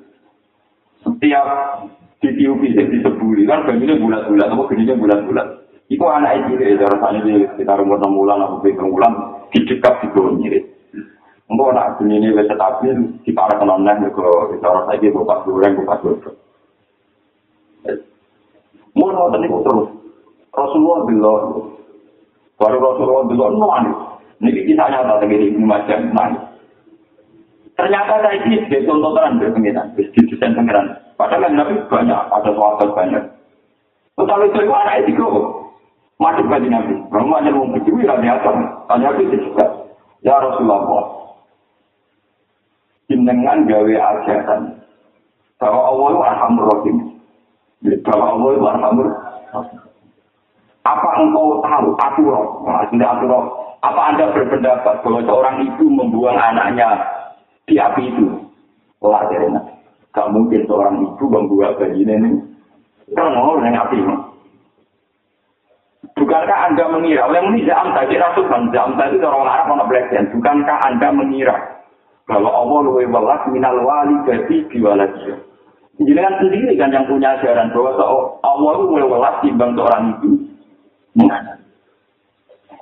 [1.01, 1.47] Setiap
[2.21, 5.49] di tiup fisik di sebuli kan begini bulat-bulat, apa begini bulat-bulat.
[5.89, 9.13] Itu anak itu ya, rasanya di sekitar umur enam bulan atau tujuh bulan
[9.57, 10.65] di dekat di bawah nyirit.
[11.49, 16.37] Untuk anak ini wes stabil, kita ada kenonnya ke cara saya buka goreng, buka goreng.
[18.93, 19.89] Nonton itu terus.
[20.53, 21.45] Rasulullah bilang,
[22.61, 23.99] baru Rasulullah bilang, nangis.
[24.43, 25.99] Ini kisah nyata dari Ibnu Majah.
[27.73, 30.93] Ternyata saya ini sebagai contoh terang dari pengiran, desain pengiran.
[31.17, 33.25] Padahal yang Nabi banyak, ada sahabat banyak.
[34.13, 35.27] Tetapi itu anak itu
[36.21, 36.95] masuk bagi Nabi.
[37.09, 38.49] Kamu hanya mau berdiri lah biasa.
[38.93, 39.67] Tanya Nabi juga.
[40.23, 40.83] Ya Rasulullah,
[43.11, 44.63] jenengan gawe ajaran
[45.59, 46.09] bahwa Allah
[46.87, 47.12] itu
[47.83, 49.09] Allah itu makmur.
[50.83, 52.47] Apa engkau tahu aturan?
[52.67, 53.45] Maksudnya aturan.
[53.83, 57.03] Apa anda berpendapat bahwa seorang ibu membuang anaknya
[57.67, 58.27] di api itu?
[59.03, 59.51] Wah, jadi
[60.13, 62.31] Gak mungkin seorang ibu membuang bayi ini.
[63.15, 63.99] Kan mau yang api.
[66.13, 70.31] Bukankah Anda mengira, oleh ini jam tadi Rasul kan jam tadi orang Arab orang Blackden.
[70.31, 71.57] Bukankah Anda mengira
[72.29, 75.52] bahwa Allah lebih welas minal wali jadi biwaladi.
[76.01, 77.93] Kan sendiri kan yang punya ajaran bahwa
[78.41, 80.29] Allah itu lebih welas timbang seorang itu.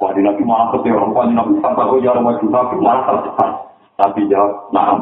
[0.01, 3.51] Wah, di Nabi malah ketika orang Nabi sampai oh ya Nabi malah tercepat.
[4.01, 4.97] Tapi jawab, nah,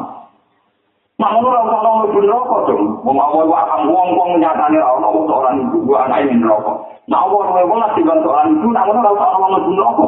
[1.19, 3.03] Nah, ngono ora ono mlebu neraka dong.
[3.03, 6.79] Wong awal wae akan wong-wong nyatane ora ono orang ibu gua anak ini neraka.
[7.11, 10.07] Nah, awal wae wong lagi bantu orang ibu, nah ngono ora ono mlebu neraka.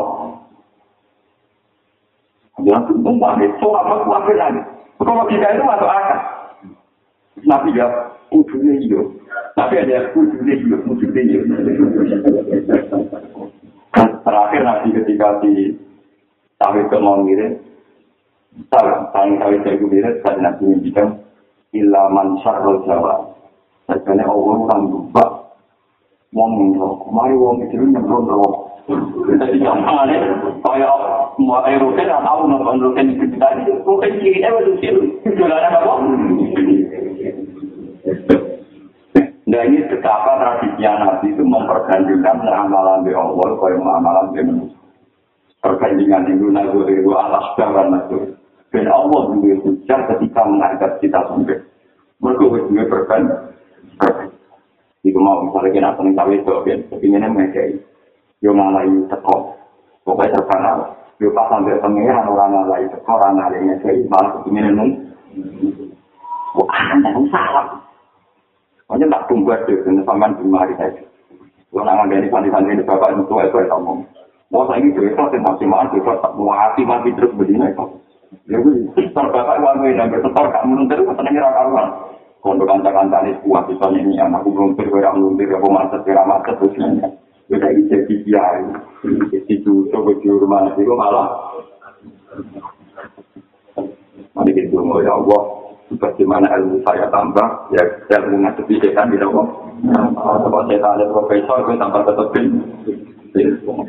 [2.64, 3.12] Ya, itu
[3.44, 4.62] itu apa kuatir lagi.
[5.04, 6.20] Kalau kita itu masuk akal.
[7.46, 7.88] Nabi ya,
[8.34, 9.02] ujungnya iyo.
[9.58, 11.40] Tapi ada ujungnya iyo, ujungnya iyo.
[14.22, 15.76] Terakhir Nabi ketika di
[16.62, 17.26] Tawid ke mau
[18.70, 21.24] salah paling kali saya kulihat saya nanti bilang
[21.72, 23.32] ilaman syarul jawa
[23.88, 25.26] saya Allah orang lupa
[26.36, 28.68] wong itu mari wong itu nyemprot roh
[29.40, 30.04] jadi gampang
[30.68, 30.94] kayak
[31.40, 34.92] mau air rutin atau nonton rutin itu tadi rutin kiri eh itu sih
[35.24, 35.92] itu lah apa
[39.52, 44.80] Nah ini betapa tradisi Nabi itu mempergantikan amalan di Allah, kaya amalan di manusia.
[45.62, 48.32] Perbandingan itu naguri itu alas dan naguri.
[48.72, 51.60] Dan Allah juga hujan ketika mengangkat kita sampai.
[52.24, 53.22] Mereka juga berkan.
[55.02, 56.54] Jika mau misalnya kita senang tahu itu,
[56.88, 57.76] kepinginnya mengekei.
[58.40, 59.58] Yo ngalai teko.
[60.08, 60.78] Pokoknya terkenal.
[61.20, 64.06] Yo pas sampai pengiran orang ngalai teko, orang ngalai ngekei.
[64.08, 64.92] Malah kepinginnya nung.
[66.56, 67.91] Wah, anda salah.
[68.92, 71.00] Pokoknya tak tunggu aja, dan sampai di hari saja.
[71.72, 74.04] Kalau nangan dari santri-santri di bapak itu, itu itu ngomong.
[74.52, 76.84] Mau saya ini cerita, saya masih mahal, saya mau hati
[77.16, 77.86] terus begini, itu.
[78.52, 81.88] Ya gue, terbapak uang gue dan bersetor gak menuntir, gue seneng kira karuan.
[82.44, 85.72] Kondo kanca-kanca ini kuat, misalnya ini anakku belum gue yang menuntir, aku
[86.04, 87.00] kira macet, terus ini.
[87.48, 88.60] Gue kayak isi di kiai,
[89.32, 91.32] isi cucu, gue di rumah, itu malah.
[94.36, 95.61] Mari kita ngomong, ya Allah,
[96.00, 99.48] bagaimana ilmu saya tambah, ya saya mengadepi setan, gitu kok.
[100.16, 102.46] Kalau setan ada profesor, gue tambah tetepin.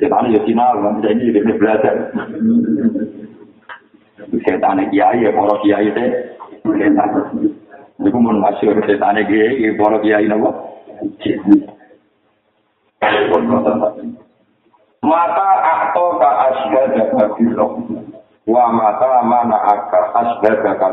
[0.00, 1.94] Setan ya final, jadi dia belajar.
[4.40, 6.08] setan kiai ya para kiai teh
[6.64, 7.08] setan
[8.00, 10.50] niku mun masyhur setan kiai ya para kiai napa
[15.02, 17.66] mata akto ka asbada kabiro
[18.46, 20.88] wa mata mana aka asbada ka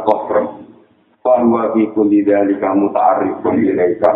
[1.39, 4.09] kofro Fahuwa fi kulli dhalika muta'arrifun ilaika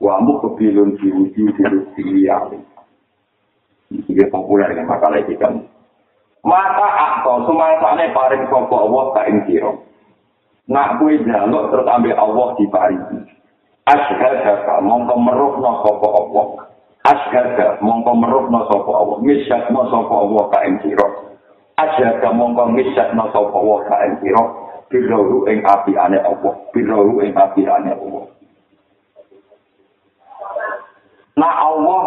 [0.00, 2.50] wa muqbilun fi wujudi rustiyyah.
[3.94, 5.48] Ini populer dengan makalah kita.
[6.44, 9.72] mata akto sumangsane paring sapa Allah ka ing sira
[10.68, 13.00] nak kuwi jaluk terus ambil Allah di paring
[13.88, 16.46] ashhadu mongko meruhna sapa Allah.
[17.04, 19.16] Ashhadu mongko meruhna sapa Allah.
[19.24, 21.06] Misyatna sapa Allah ka ing sira
[21.80, 24.63] ashhadu mongko misyatna sapa Allah ka ing sira
[24.94, 28.24] biru ing api ane Allah biru ing api ane Allah
[31.34, 32.02] Nah Allah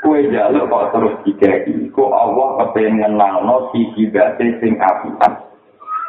[0.00, 5.32] kue jaluk kok terus dikei, kok Allah kepengen nalno si kibate sing apian.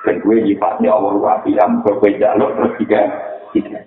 [0.08, 3.84] Dan kue nyifatnya Allah apian, kok kue jaluk terus dikei.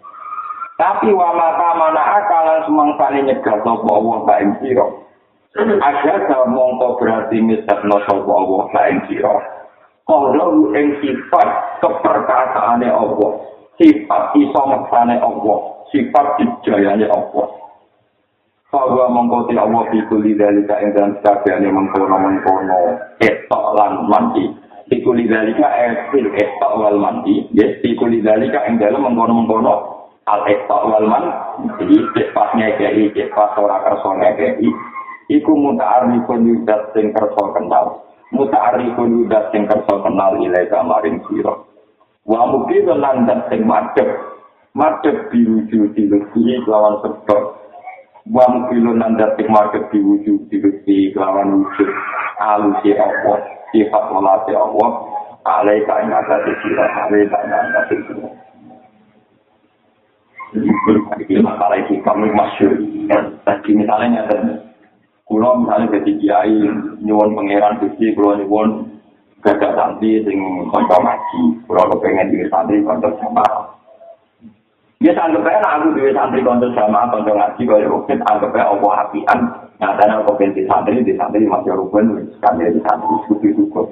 [0.76, 4.86] Tapi wa mata mana akalan semangsane nyegah sapa Allah ka ing sira.
[5.56, 9.32] Aja mongko berarti misakno sapa Allah ka ing sira.
[10.06, 13.32] Kalau ing sifat keperkasaane Allah,
[13.74, 15.58] sifat iso ngeksane Allah,
[15.90, 17.46] sifat dijayane Allah.
[18.70, 22.78] Bahwa mengkoti Allah di kuli dalika yang dalam sekabiannya mengkono-mengkono
[23.18, 24.46] etok lan mandi.
[24.86, 27.50] Di kuli dalika etil etok wal mandi.
[27.50, 29.74] Yes, di kuli dalika yang dalam mengkono-mengkono
[30.30, 31.98] al etok wal mandi.
[32.14, 34.70] Cek pas ngekei, cek pas ora kerso ngekei.
[35.34, 38.05] Iku muta'arifun yudat sing kerso kenal.
[38.34, 41.70] Muta'arifun yudat sing kerso kenal ilai kamarin siro.
[42.26, 44.08] Wa mungkin landat sing madep.
[44.74, 47.42] Madep biruju dilusi lawan sebab.
[48.26, 51.90] Wa mukilun nanda tik market diwujud diwujud kelawan wujud.
[52.42, 53.38] Alusi Allah
[53.70, 54.90] sifat walasi Allah
[55.46, 56.84] alai kain ada di sira.
[57.06, 58.28] Alai kain ada di sira.
[60.56, 62.74] Ini masalah itu kami masyur
[63.44, 64.65] tadi misalnya nyata
[65.26, 66.58] kulo misalnya jadi kiai
[67.02, 68.96] nyuwun pangeran gusti kulo nyuwun
[69.42, 70.38] gagak santri sing
[70.70, 71.40] konco ngaji.
[71.66, 73.46] Kulo kepengen di santri konco sama
[74.96, 78.88] Ya anggap aja aku duwe santri konco sama konco ngaji kaya rukun anggap aja apa
[79.06, 79.40] apian.
[79.76, 83.86] Nyatanya aku binti santri di santri masih rukun kan di santri syukur syukur.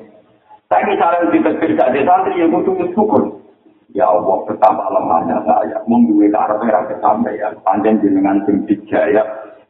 [0.66, 3.22] Tapi misalnya di tegir gak di santri ya kudu syukur.
[3.94, 5.78] Ya Allah betapa lemahnya saya.
[5.86, 9.22] Mengduwe karep ora kesampaian panjang jenengan sing dijaya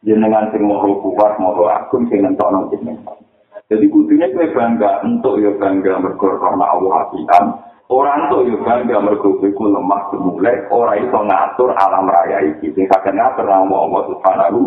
[0.05, 3.17] jenengan sing mau kuat mau agung sing nentokno jenengan.
[3.65, 7.45] Jadi kudunya kue bangga untuk ya bangga mergo karena Allah apian
[7.85, 12.73] Orang tuh juga bangga mergo iku lemah semule, ora iso ngatur alam raya iki.
[12.73, 14.61] Sing saged ngatur Allah Allah Subhanahu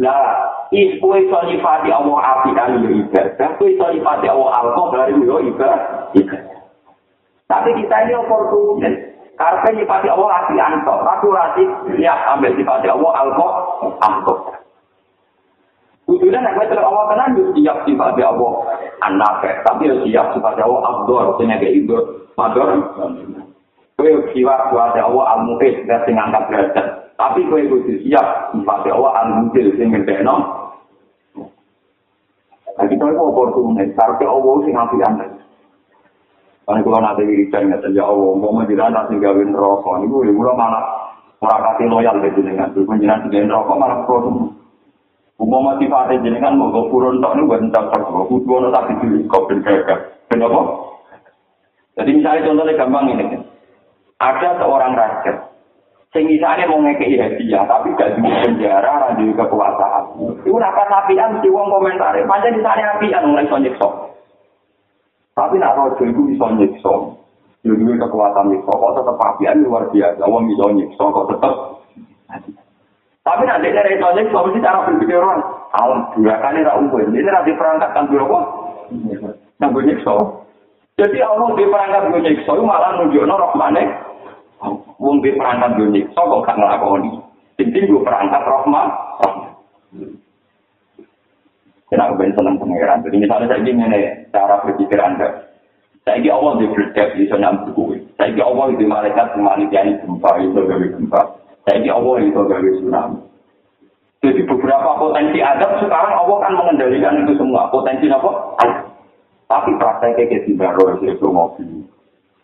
[0.00, 0.20] Lah,
[0.74, 5.36] is kowe iso nyifati Allah apian yo ibadah, kowe iso nyifati Allah alkohol dari yo
[5.44, 5.80] ibadah.
[7.46, 8.94] Tapi kita ini oportunis.
[9.36, 11.62] Karena nyifati Allah apian tok, rasi
[12.00, 13.54] ya ambil nyifati Allah alkohol,
[14.02, 14.54] alkohol.
[16.04, 18.52] Kudune nek wis Allah tenan yo siap sifat Allah
[19.00, 21.96] anak tapi yo siap sifat Allah abdur sing nek itu
[22.36, 22.68] mador.
[23.96, 26.86] Kowe siap sifat Allah al-muqis sing angkat derajat.
[27.16, 30.64] Tapi kowe kudu siap sifat Allah al-mudil sing ngendeno.
[32.74, 35.26] Nah, kita itu oportunis, karena Allah sing ngapi anda.
[36.66, 40.58] Kan kalau nanti wiridan ya ya Allah, mau menjiran nanti gawin rokok, ini gue mulai
[41.44, 44.48] malah merakati loyal ke jenengan, gue menjiran gawin rokok malah produk.
[45.36, 49.18] Umum motivasi jenengan mau gopurun tak nih buat entar tak gue kudu ono tapi dulu
[49.28, 50.00] kau ben gagah.
[50.32, 50.60] Kenapa?
[52.00, 53.38] Jadi misalnya contohnya gampang ini,
[54.18, 55.52] ada seorang raja,
[56.10, 60.04] sing misalnya mau ngekei hadiah tapi gak di penjara, di kekuasaan.
[60.42, 63.88] Itu nakar apian si wong komentar, panjang misalnya apian mulai nyiksa.
[65.34, 66.46] Tapi nak rojo itu bisa
[67.64, 67.80] nyiksa.
[67.80, 70.22] Jadi kekuatan nyiksa, kok tetap apian luar biasa.
[70.28, 71.54] Wong bisa nyiksa, kok tetap
[73.24, 75.40] Tapi nanti dari itu kalau sih cara berpikir orang,
[75.72, 78.44] tahun dua kali rakyat ini nanti perangkat kan dua kok,
[79.64, 80.14] nggak nyiksa.
[81.00, 83.80] Jadi Allah di perangkat gue nyiksa, malah nunjuk norok mana,
[85.00, 87.16] wong di perangkat gue nyiksa kok gak ngelakoni.
[87.56, 88.88] Jadi gue perangkat rahmat.
[91.88, 93.00] Kenapa gue seneng pengiran?
[93.08, 93.94] Jadi misalnya saya ingin
[94.36, 95.53] cara berpikir anda.
[96.04, 97.96] Saya ingin Allah di berdebat, bisa nyambut gue.
[98.20, 101.22] Saya ingin Allah di malaikat kemanian gempa, itu gawe gempa.
[101.64, 103.18] Ini Allah itu gawe tsunami.
[104.24, 107.68] Jadi beberapa potensi adab sekarang Allah kan mengendalikan itu semua.
[107.72, 108.56] Potensi apa?
[109.48, 111.84] Tapi prakteknya kayak di baru itu mobil.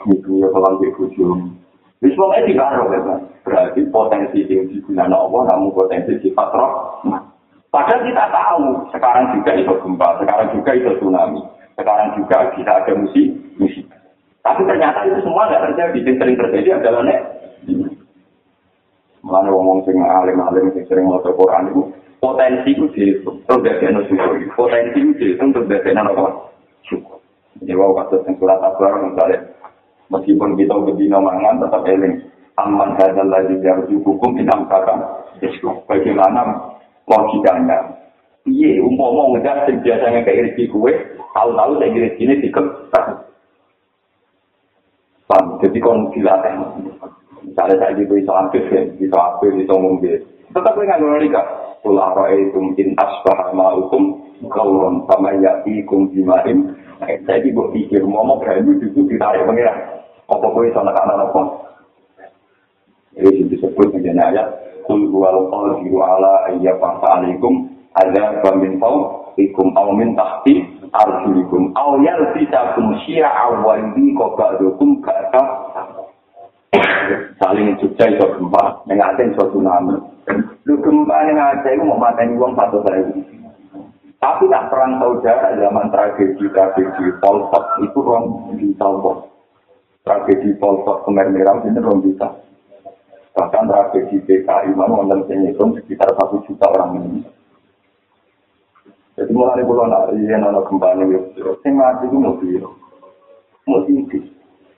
[0.08, 1.56] Itu ya kalau di ujung.
[2.00, 3.20] Di semuanya di kan.
[3.44, 7.00] Berarti potensi yang digunakan Allah namun potensi sifat roh.
[7.70, 11.38] Padahal kita tahu sekarang juga itu gempa, sekarang juga itu tsunami,
[11.78, 13.26] sekarang juga bisa ada musik,
[13.58, 13.84] musik.
[14.40, 15.98] Tapi ternyata itu semua nggak terjadi.
[16.00, 17.20] Yang sering terjadi adalah nek
[19.20, 21.82] Mulane wong sing alim-alim sing sering maca Quran itu
[22.24, 24.32] potensi ku dihitung terus dadi ana syukur.
[24.56, 26.48] Potensi ku dihitung terus ana apa?
[26.88, 27.20] Syukur.
[27.60, 29.38] Jadi wow kata sing surat Al-Baqarah misalnya
[30.08, 32.14] meskipun kita bedino mangan tetap eling
[32.58, 34.94] aman hadal lagi yarju hukum inam kata
[35.88, 36.42] bagaimana
[37.08, 37.78] logikanya
[38.44, 40.92] iya umpama ngejar sing biasanya kayak rezeki kue
[41.30, 43.06] tahu-tahu saya rezeki ini diketak
[45.60, 46.54] jadi kon dilatih
[47.40, 50.12] Misalnya saya gitu bisa aktif ya, bisa aktif, bisa ngombe.
[50.52, 51.32] Tetap nggak ngerti
[51.80, 54.20] Kula roe itu mungkin asbah hukum
[54.52, 56.12] kalau sama ya ikum.
[56.12, 60.04] Saya di pikir mau mau berani itu ditarik pengiran.
[60.28, 61.42] Apa gue bisa nak anak apa?
[63.16, 64.48] Ini disebut menjadi ayat.
[64.84, 70.60] Kul wal qadiru ala ayya alaikum ada bamin tau ikum au min tahti
[70.90, 75.42] arjulikum au yalbisakum syi'a wa yudi qabadukum ka'ka
[77.40, 79.96] saling Jogja itu gempa, yang ada itu tsunami.
[80.68, 83.24] Lu gempa yang ada itu mau mateni uang satu ribu.
[84.20, 89.16] Tapi nak perang saudara zaman tragedi tragedi Polpot itu orang bisa kok.
[90.04, 92.28] Tragedi Polpot Kemer Merah ini orang bisa.
[93.32, 97.24] Bahkan tragedi PKI mana wonten sing hitung sekitar satu juta orang ini.
[99.20, 101.20] Jadi mulai pulau nak yang ada gempa ini,
[101.60, 102.64] sing mati itu mobil,
[103.68, 104.08] mobil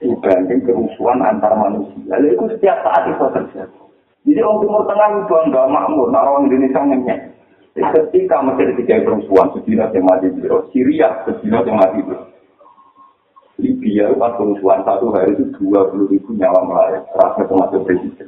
[0.03, 2.11] dibanding kerusuhan antar manusia.
[2.11, 3.79] Lalu itu setiap saat itu terjadi.
[4.27, 7.19] Jadi orang Timur Tengah itu enggak makmur, nah orang Indonesia ngenyek.
[7.71, 10.43] Ketika Mesir tiga kerusuhan, sedina yang mati di
[10.75, 12.15] Syria, sedina yang mati di
[13.63, 18.27] Libya pas kerusuhan satu hari itu dua puluh ribu nyawa melayang, rasanya termasuk presiden.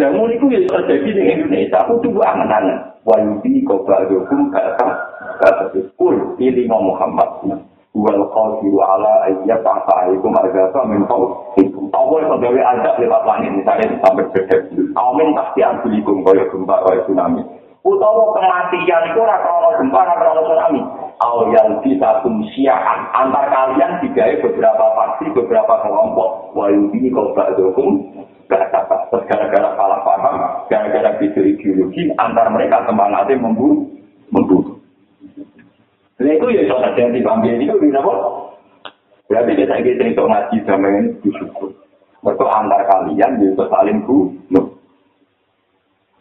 [0.00, 3.04] Nah, mulai itu yang terjadi di Indonesia, aku tuh angan-angan.
[3.04, 4.88] Wayudi kau hukum kata
[5.44, 7.60] kata kul pilih Muhammad.
[7.90, 13.98] wal qadiru ala ayyat ta'aikum argasa min qawlikum awal itu gawe ajak lewat langit misalnya
[13.98, 17.42] sampai bedek amin pasti ambilikum kaya gempa kaya tsunami.
[17.82, 20.82] Utawa kematian itu ora krono gempa ora krono tsunami.
[21.50, 22.08] Yang bisa
[22.54, 26.54] syiaan antar kalian digawe beberapa faksi, beberapa kelompok.
[26.56, 27.34] Wah ini kalau
[28.50, 30.36] hukum Terus gara-gara salah paham,
[30.70, 33.86] gara-gara beda ideologi, antar mereka semangatnya membunuh.
[34.30, 34.78] membunuh.
[36.20, 38.12] Nah itu ya soal terjadi bangga itu di apa?
[39.26, 41.70] Berarti kita ingin cerita ngaji sama ini disyukur.
[42.22, 44.66] Mereka antar kalian bisa saling bunuh.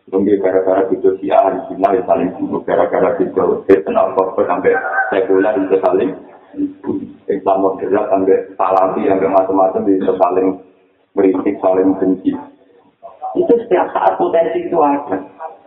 [0.09, 2.61] Mungkin gara-gara itu si ahli sunnah ya saling bunuh.
[2.65, 4.73] Gara-gara itu kenal korban sampai
[5.13, 6.11] sekuler bisa saling.
[7.29, 10.47] Islam moderat sampai salafi sampai macam-macam bisa saling
[11.13, 12.31] kritik saling benci.
[13.37, 15.17] Itu setiap saat potensi itu ada.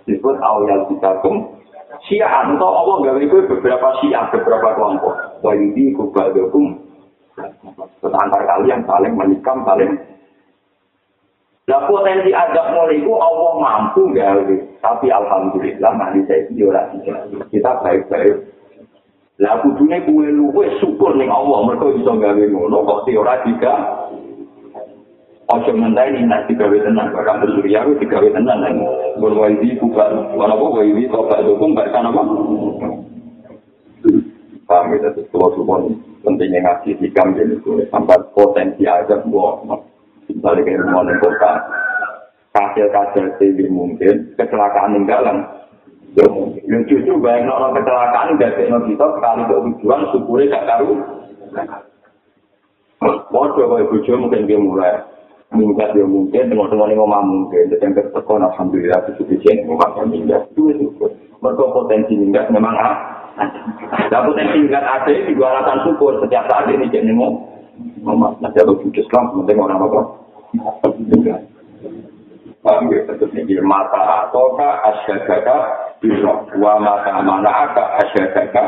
[0.03, 1.63] Disebut awal kitabum
[2.11, 5.15] Syiah atau Allah nggak itu beberapa Syiah, beberapa kelompok.
[5.43, 6.67] Kubadukum.
[8.03, 9.93] Terus antar kalian saling menikam, saling
[11.63, 14.51] Nah potensi adab mulai itu Allah mampu nggak
[14.83, 16.91] Tapi alhamdulillah nanti saya tidak
[17.55, 18.51] kita baik-baik.
[19.39, 23.75] Lah kudunya kue luwe syukur nih Allah mereka bisa gawe ngono kok ora juga
[25.53, 28.81] Ojo mentai ini nasi gawe tenang, bahkan bersurya itu digawe tenang.
[29.21, 32.23] Berwaidi bukan, walaupun waidi tobat dukung, bahkan apa?
[34.65, 35.53] Paham itu semua
[36.25, 37.55] pentingnya ngaji hikam jadi
[37.91, 39.67] sampai potensi aja buat
[40.31, 41.53] misalnya kayak rumah dan kota
[42.55, 45.39] kasil-kasil tinggi mungkin kecelakaan tinggalan
[46.15, 50.91] yang cucu banyak orang kecelakaan gak ada kita sekali gak tujuan syukurnya gak tahu
[53.03, 54.95] Waduh, kalau ibu mungkin dia mulai
[55.53, 57.69] minggat ya mungkin tengok-tengok ini ngomong mungkin.
[57.69, 60.87] Jadi yang ketekon alhamdulillah itu bisa ini ngomong minggat itu itu
[61.45, 66.17] mereka potensi minggat memang ada potensi minggat ada dua alasan syukur.
[66.25, 70.01] Setiap saat ini jadi ngomong nanti ada wujud Islam penting orang apa?
[72.63, 74.31] Paham ya, tentu ini mata.
[74.31, 75.57] Atoka asyadaka
[75.99, 76.47] bisa?
[76.63, 78.65] Wa mata mana aka asyadaka?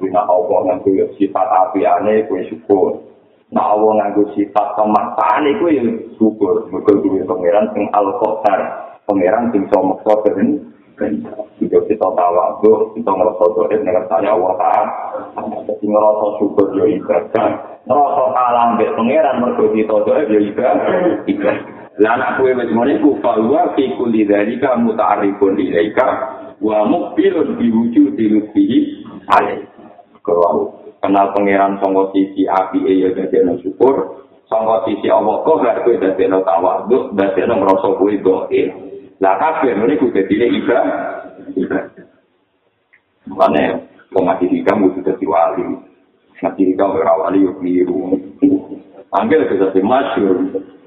[0.00, 3.11] Bina Allah nanti sifat api aneh kue syukur
[3.52, 5.84] Nah Allah nganggo sifat pemaksaan itu ya
[6.16, 6.72] syukur.
[6.72, 8.60] Mereka duwe pangeran sing al-qadar.
[9.04, 10.72] Pangeran sing iso maksa keren.
[11.60, 14.90] Jika kita tawadhu, kita ngerasa doa dengan saya Allah Ta'ala.
[15.68, 17.48] Jadi ngerasa syukur ya ibadah.
[17.84, 21.56] Ngerasa kalah mbek pangeran mergo kita doa ya ibadah.
[22.00, 26.06] Lah anak kue wis ngene ku fawa fi kulli dzalika muta'arrifun ilaika
[26.56, 28.78] wa muqbilun bi wujudi lutfihi
[29.28, 29.68] alaih.
[30.24, 35.58] Kalau kenal pangeran sangka sisi api e ya dadi ana syukur sangka sisi Allah kok
[35.60, 38.62] gak kowe dadi ana tawadhu dadi ana ngrasa kowe doe
[39.18, 40.86] lah kabeh ngene ku dadi ibadah
[41.58, 42.02] ibadah
[43.28, 43.78] Makanya,
[44.10, 45.62] kalau mati hikam itu jadi wali.
[46.42, 48.18] Mati hikam berawali yuk biru.
[49.14, 50.36] Ambil ke jadi masyur.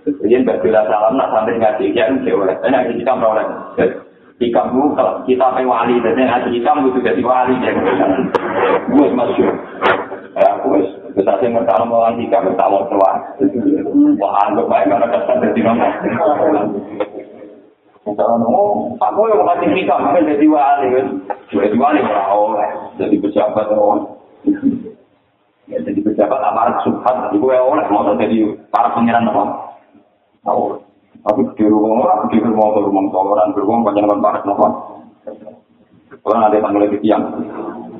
[0.05, 2.55] Jadi mbak bila salam nak sampai ngaji hikam, ya oleh.
[2.59, 3.45] Ini ngaji hikam oleh.
[4.35, 7.55] Hikam itu kalau kita sampai wali, jadi ngaji hikam itu jadi wali.
[8.91, 9.53] Gue masyur.
[10.35, 13.11] Aku wis sing mertalo mau anti kan mertalo tua
[14.19, 15.87] wah anggap baik karena kesan dari nama
[18.05, 18.37] Kalau
[19.01, 21.07] aku yang mati kita mungkin jadi wali kan,
[21.49, 22.53] jadi wali mau
[23.01, 24.21] jadi pejabat oh.
[25.65, 28.37] Ya jadi pejabat aparat subhan, jadi gue oleh mau jadi
[28.69, 29.73] para pangeran apa?
[30.45, 30.77] Tahu.
[31.25, 34.67] Tapi di rumah orang, di rumah orang, rumah orang, beruang banyak banget apa?
[36.21, 37.25] Orang ada tanggal lagi tiang.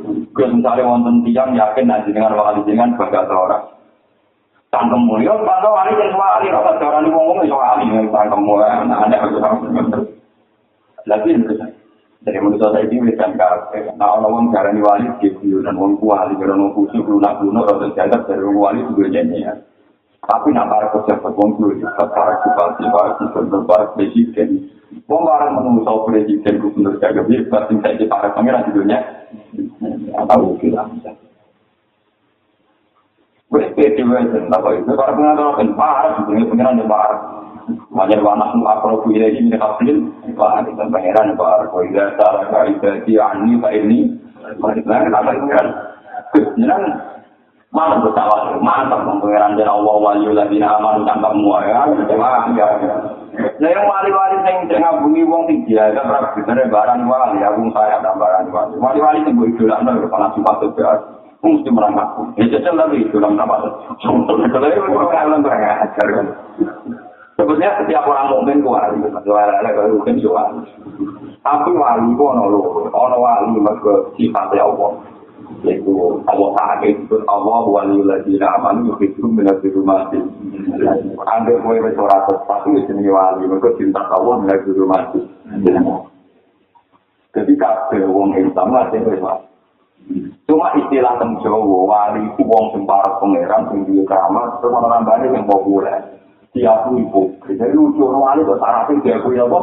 [0.06, 3.64] Gue misalnya wonten tiang yakin nanti dengan wali dengan bangga seorang.
[4.70, 9.08] Tangkem mulia, bangga wali yang wali, apa cara ini ngomong itu wali, tangkem mulia, nah
[9.08, 9.24] ada
[11.06, 11.32] Lagi
[12.26, 13.86] dari menurut saya ini bukan kafe.
[14.01, 18.22] Nah orang cara ini wali gitu, dan orang wali karena orang lunak lunak atau jagat
[18.26, 19.53] dari orang wali juga ya.
[20.26, 24.73] Tapi nak para pejabat wong dulu juga para bupati, para gubernur, para presiden.
[25.05, 28.99] Wong para menunggu presiden gubernur jaga bir, pasti saya para pangeran di dunia.
[30.17, 30.97] Atau bilang.
[33.53, 37.17] Wes pede wes apa itu para pengacara kan para sebenarnya pangeran yang para.
[37.93, 39.97] Wajar anak nu akrobu ilahi min qablin
[40.34, 44.09] wa an pangeran para ko ida tara ka ibadi anni fa ini.
[44.57, 45.67] Mereka kenapa kan?
[46.57, 47.14] Jangan
[47.76, 51.84] Mana bertawar, mantap pengeran dan Allah wali lagi aman tanpa semua ya.
[53.59, 56.07] Nah yang wali-wali yang tengah bumi wong tinggi ya, kan
[56.39, 58.80] bener barang wali, aku saya ada barang wali.
[58.80, 60.91] Wali-wali yang gue idola, nah kepala sifat itu ya.
[61.43, 62.09] Mesti merangkak.
[62.39, 63.55] Ya jajal lagi idola nama.
[63.99, 66.28] Kalau itu orang yang ajar kan.
[67.36, 70.63] Sebetulnya setiap orang mukmin ku wali, wali kalau mungkin wali.
[71.43, 75.14] Tapi wali ku ono lho, ono wali mergo sifatnya Allah.
[75.66, 75.91] Yaitu
[76.30, 80.22] Allah Ta'ala itu Allah wali lagi aman itu minat di rumah sih
[81.26, 85.24] anda kue bersorak tapi itu jenis wali mereka cinta Allah minat di rumah sih
[87.36, 89.22] jadi kabel wong Islam lah sih wes
[90.45, 95.43] Cuma istilah teng Jawa wali ku wong parek pangeran duwe keramat terus ana nambane sing
[95.49, 96.14] populer.
[96.56, 97.60] Diakui hipokrit.
[97.60, 99.60] Jadi lucu orang wali kok syaratnya diakui apa?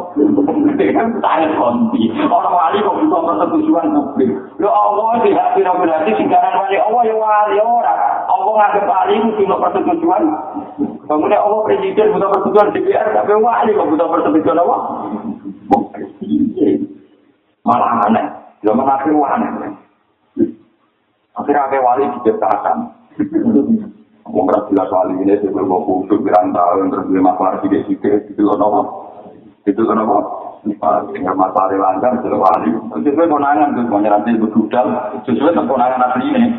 [0.77, 2.05] Dengan saya konti.
[2.29, 4.29] Orang wali kok bisa persetujuan publik.
[4.61, 7.99] Ya Allah di hati berarti singkaran wali Allah ya wali orang.
[8.29, 10.21] Allah nganggep wali itu cuma persetujuan.
[11.09, 14.77] Kemudian Allah presiden butuh persetujuan DPR tapi wali kok butuh persetujuan apa?
[17.65, 18.25] Malah aneh.
[18.61, 19.49] Zaman akhir aneh.
[21.33, 22.77] Akhirnya wali diciptakan.
[24.23, 28.39] Ora jelas wali ini sing mau kusuk pirang tahun terus lima masalah di sike itu
[28.47, 28.81] ono apa?
[29.67, 30.17] Itu ono apa?
[31.11, 32.71] Dengan masalah lancar jelas wali.
[33.03, 34.87] Sesuai konangan tuh mau nyerati budal
[35.27, 36.49] sesuai konangan asli ini.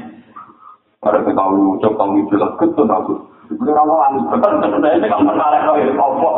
[1.01, 3.17] Pada tahu ucap tahu itu lah ketemu tahu.
[3.49, 4.19] Itu wali.
[4.29, 6.29] Betul betul saya kan masalah loh ya apa?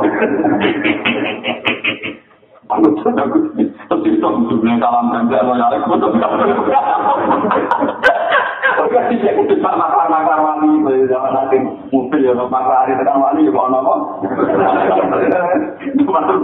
[2.66, 6.10] Aku tuh aku terus itu sebenarnya salam dan lo ya aku tuh
[8.76, 11.56] Sih aku tuh sama makar wali zaman nanti
[11.88, 13.94] mobil ya makar hari tekan wali kok nopo.
[15.96, 16.38] Masuk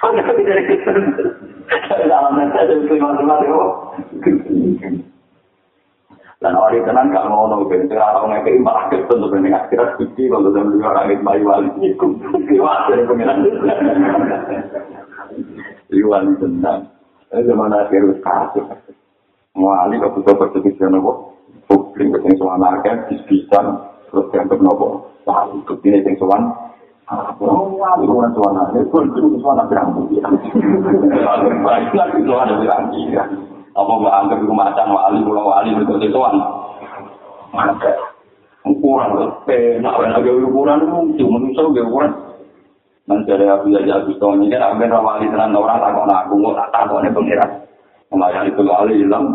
[0.00, 0.92] Kok nggak bisa gitu.
[2.08, 2.96] Dalam nanti ada itu
[6.42, 9.62] Dan orang itu kan gak mau nunggu, itu orang yang kayak malah kesel tuh dengan
[9.62, 12.06] akhirat suci, kalau udah beli orang itu bayi wali itu,
[12.50, 13.46] kiwat dari pengiran.
[15.94, 16.90] Iwan tenang.
[17.30, 18.66] Itu zaman akhir kasus.
[19.52, 21.36] Wali kok butuh persetujuan nopo,
[21.68, 26.42] publik yang soal akhir, disbisan, terus yang nopo, wali itu ini yang soal
[27.12, 30.24] Oh, wali orang soal akhir, itu itu soal berambut ya.
[31.60, 36.40] Baik lagi soal berambut apa mbak anggap itu macan wali pulau wali itu sesuatu
[37.56, 37.92] ada
[38.68, 40.78] ukuran itu penak penak gaya ukuran
[41.08, 42.12] itu manusia gaya ukuran
[43.08, 46.56] nanti ada aku aja aku tahu ini kan aku wali tenan orang takut aku nggak
[46.60, 47.50] tak takut nih pengiran
[48.12, 49.26] itu wali hilang.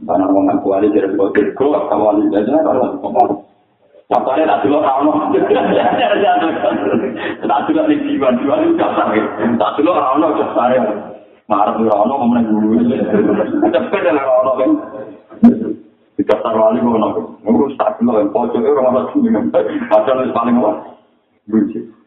[0.00, 1.12] Karena orang ngaku wali jadi
[1.54, 2.98] keluar kalau wali jadi kalau
[4.10, 5.30] Contohnya tak dulu rano,
[7.46, 9.14] tak dulu nih jiwa jiwa itu dasar,
[9.54, 10.82] tak dulu rano dasar ya.
[11.46, 12.90] marah di rono kemudian dulu
[13.70, 14.70] cepet ya rono kan?
[16.18, 18.26] Di daftar wali gue nopo ngurus tak dulu kan?
[18.34, 19.46] Pojok itu dengan
[19.86, 20.72] padahal itu paling apa?
[21.46, 21.99] Lucu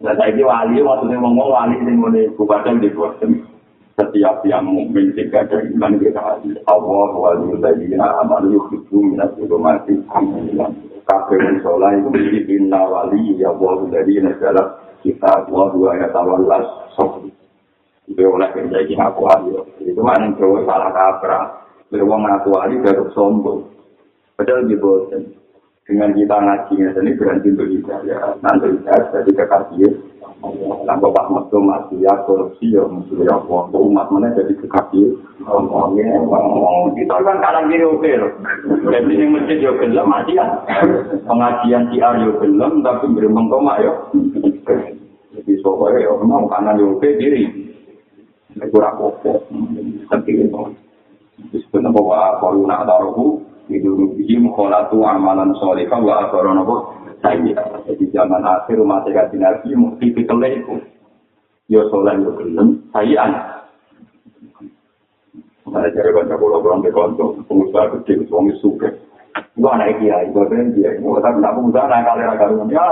[0.00, 3.32] nah saya wali maksudnya ngomong wali ini mau dikubatin di kuatin
[3.96, 6.20] setiap yang mungkin tiga dari iman kita
[6.68, 9.96] Allah wali tadi amal yuk itu minat itu mati
[11.08, 14.62] kafir sholat itu menjadi inna wali ya Allah dari negara
[15.00, 16.68] kita Allah dua ayat awal las
[18.06, 19.50] itu oleh menjadi ngaku ahli
[19.82, 21.44] itu mana yang salah kaprah.
[21.90, 23.66] Beruang ngaku ahli baru sombong.
[24.38, 25.22] Padahal di bosen
[25.86, 29.90] dengan kita ngajinya ini berhenti untuk kita ya nanti kita jadi kekasih.
[30.84, 34.06] Tanpa Pak Metu mati ya korupsi ya musuh ya Allah umat.
[34.12, 35.16] Mana jadi kekasih?
[35.46, 36.22] Ngomongnya
[36.92, 38.32] kita kan kadang gini oke loh.
[38.90, 40.44] Jadi yang masjid ya gelem mati ya.
[41.24, 43.94] Pengajian si Aryo gelem tapi beri mengkoma ya.
[45.38, 47.46] Jadi soalnya ya memang kanan ya oke diri
[48.74, 49.32] ora apa
[50.10, 50.62] Tapi itu.
[51.52, 56.76] Disebut nama wa akharu na'daruhu Idu rubihi mukholatu amalan sholika wa akharu nama
[57.18, 57.82] saya.
[57.90, 60.74] Jadi zaman akhir umat sekati nabi mesti dikelih itu.
[61.66, 62.30] Yo sholat yo
[62.94, 63.32] sayan.
[65.66, 68.86] Saya cari banyak pulau-pulau di konco, pengusaha kecil, suami suke.
[69.58, 70.94] Itu anak kiai, itu kan dia.
[71.02, 72.86] Mau tapi tak pengusaha naik kali raga dengan dia,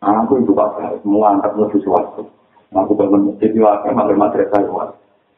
[0.00, 2.24] Ah, aku itu pak, mau angkat sesuatu.
[2.72, 4.88] Aku bangun masjid di wakil, malah madrasah luar.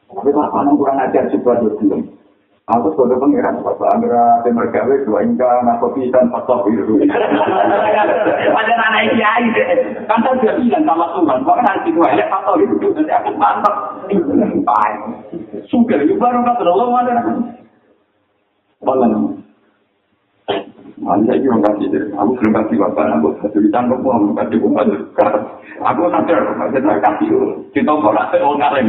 [0.07, 2.22] Tapi lapangan kurang ajar juga di.
[2.63, 6.95] Aku sebagai pengiran, Bapak Amira Temergawe, dua ingka, nakopi, dan pasok biru.
[7.03, 9.67] Ada anak kiai deh.
[10.07, 13.75] Kan saya sudah bilang sama Tuhan, bahkan nanti gue lihat pasok biru, nanti akan mantap.
[14.63, 14.95] Baik.
[15.67, 17.35] Suka, itu baru kata Allah, mana?
[18.79, 19.43] Balang.
[21.03, 22.03] Mari saya kira kasih deh.
[22.15, 24.87] Aku belum kasih bapak, aku kasih ditangkap uang, kasih bapak
[25.83, 27.27] Aku sadar, kasih saya kasih.
[27.75, 28.87] Kita mau nasi orang kaleng.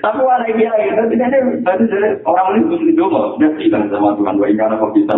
[0.00, 1.38] Tapi warna dia itu tidak ada.
[1.60, 1.84] Tadi
[2.24, 5.14] orang ini mesti dulu, dia bilang sama Tuhan, wah ini anak bisa.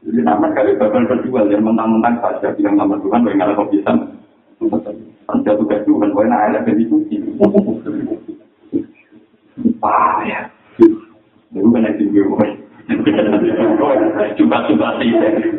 [0.00, 3.92] Jadi nama kali bapak berdua, yang mentang-mentang saja bilang sama Tuhan, wah ini anak bisa.
[5.46, 6.96] Jatuh ke Tuhan, wah ini anak bisa.
[9.78, 10.40] Wah ya.
[11.54, 12.48] Itu kan yang tinggi gue.
[14.38, 15.10] Coba-coba sih.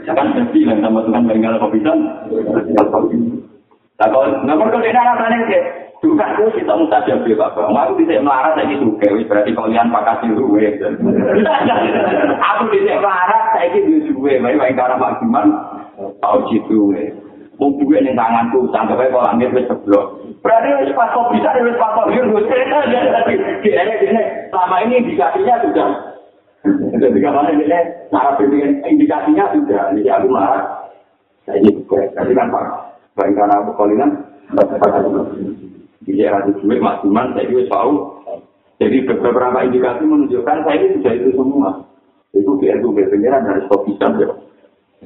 [0.03, 1.91] Kan bilang sama Tuhan, gak nggak bisa.
[4.01, 5.80] Nah, kalau nggak perlu rasanya sih.
[6.01, 7.69] Juga aku sih tak mudah jadi bapak.
[7.69, 10.65] Aku bisa melarat saya itu kewi berarti kalian pakai gue.
[12.41, 14.33] Aku bisa melarat saya itu gue.
[14.41, 15.45] Baik baik karena maksimal
[16.17, 16.89] tahu situ.
[17.61, 20.17] Wong duwe ning tanganku, kaya kok amir wis seblok.
[20.41, 22.49] Berarti pas kok bisa wis pas kok yo wis
[24.49, 25.89] selama ini indikasinya sudah
[27.01, 27.65] jadi kapan ini
[28.13, 30.89] cara bikin indikasinya sudah ini aku marah.
[31.45, 32.65] Saya ini bukan, tapi kan pak,
[33.17, 34.13] baik karena aku kalian,
[36.11, 37.93] di era duit maksimal, saya juga tahu.
[38.83, 41.71] Jadi beberapa indikasi menunjukkan saya ini sudah itu semua.
[42.35, 44.29] Itu biar itu dari stop bisa ya.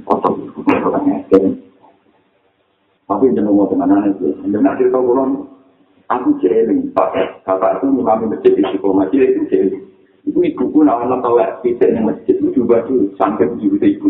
[0.03, 0.27] Foto,
[3.05, 4.33] tapi jangan mau kemana itu.
[4.49, 5.45] Jangan cerita pulang.
[6.05, 7.41] Aku jeling, pak.
[7.45, 9.83] Kakak itu kami masjid di diplomasi itu jeling.
[10.25, 14.09] Itu ibu pun awalnya tahu ya, kita yang masjid itu juga tuh sampai ibu.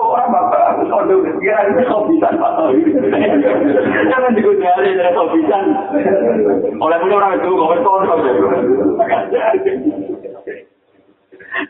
[0.11, 2.67] orang bapak aku sodo kira itu kopisan batal
[4.11, 5.63] jangan digunakan dari kopisan
[6.75, 8.15] oleh punya orang itu kau sodo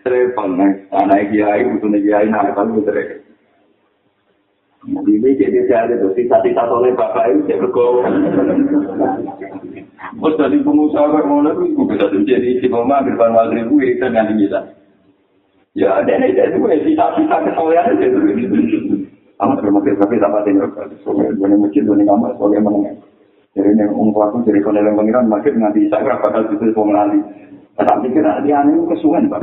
[0.05, 2.93] Repot nih, anak kiai butuh kiai nah kalau gitu
[4.81, 8.01] Ini jadi saya itu sisa-sisa oleh bapak itu saya bergaul.
[10.01, 14.33] Terus dari pengusaha bermula itu bisa jadi si mama ambil ban maghrib gue kan yang
[14.33, 14.80] kita.
[15.71, 19.07] Ya, ada nih itu ya sisa-sisa kesolehan itu.
[19.39, 20.67] Amat bermaksud tapi sama tinggal
[21.01, 22.95] sebagai dua masjid dua kamar sebagai menengah.
[23.55, 27.23] Jadi yang ungkap aku jadi kalau yang pengiran masjid nanti saya bakal itu pengalih.
[27.79, 29.41] Tapi kira dia ini kesuwen, Pak.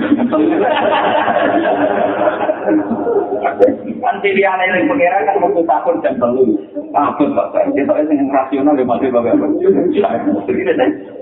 [3.98, 6.44] Kan pilihan yang pengira kan waktu takut dan perlu.
[6.92, 7.72] Takut, Pak.
[7.72, 9.32] Kita yang rasional ya masih bapak.
[9.32, 11.17] Papa-papa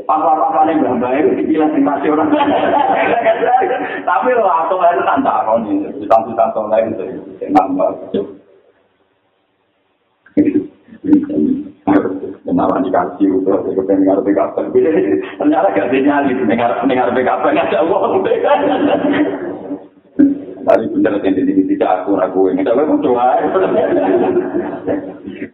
[0.70, 2.26] yang berbahaya itu jelas yang rasional.
[4.06, 5.90] Tapi lo atau lain kan takut nih.
[5.98, 7.04] Kita-kita lain itu.
[7.50, 7.90] Nambah.
[12.46, 14.64] kenalan dikasih itu aku pengen ngarep kapan
[15.38, 18.22] ternyata gak ada nyali dengar dengar kapan ada uang
[20.66, 23.38] tadi bener yang di tidak aku aku ini tapi aku coba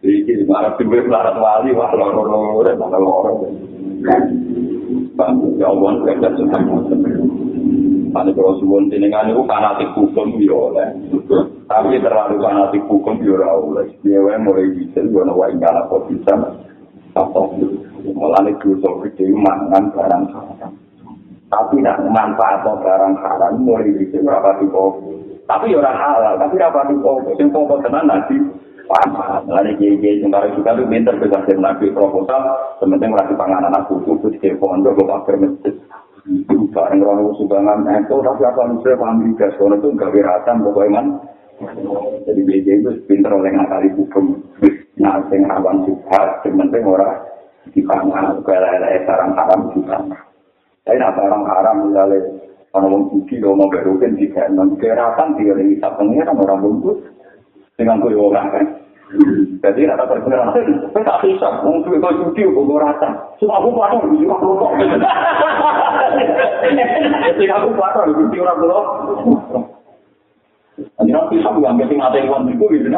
[0.01, 2.97] ini marah tuh marah wali wah loro loro dan malah
[4.03, 4.17] loro
[5.15, 6.79] bang ya Allah kerja semua
[8.13, 10.85] Ane kalau suwon jenengan itu fanatik hukum ya oleh.
[11.65, 13.89] Tapi terlalu fanatik hukum ya oleh.
[14.05, 16.33] Dia mulai bisa ana wae ngala kok bisa.
[17.17, 17.41] Apa
[18.05, 20.23] mulane dosa gede mangan barang.
[21.49, 24.85] Tapi nak manfaat barang haram mulai bisa berapa tipe.
[25.49, 27.11] Tapi ya ora halal, tapi apa tipe.
[27.41, 28.37] Sing pokok tenan nanti
[28.83, 32.41] Paham, lalu kiai-kiai sembari juga tuh pinter bisa nabi proposal,
[32.83, 35.75] sementing merasa panganan aku, itu di pondok, gue pakai masjid.
[36.73, 39.53] bareng orang sumbangan itu tapi apa misalnya paham gas?
[39.59, 41.05] Kalau itu nggak wiratan pokoknya man.
[42.23, 44.39] Jadi BJ itu pinter oleh ngakali hukum.
[44.97, 47.19] Nah sing rawan juga yang penting orang
[47.75, 49.97] di pangan kayak sarang haram juga
[50.83, 52.19] tapi nah sarang haram misalnya
[52.75, 54.75] kalau mau cuci kalau mau berukin jika non.
[54.75, 56.99] Wiratan dia lagi sapengnya kan orang bungkus
[57.77, 58.65] dengan kue orang kan
[59.63, 63.13] Jadi rata berkira, saya tak bisa, mungkin kau cuci, kau rasa.
[63.37, 64.71] Semua aku patah, cuma aku kok.
[67.21, 68.79] Jadi aku patah, cuci orang dulu.
[70.97, 72.89] Nanti nanti bisa bukan keting ada yang uang itu, gitu.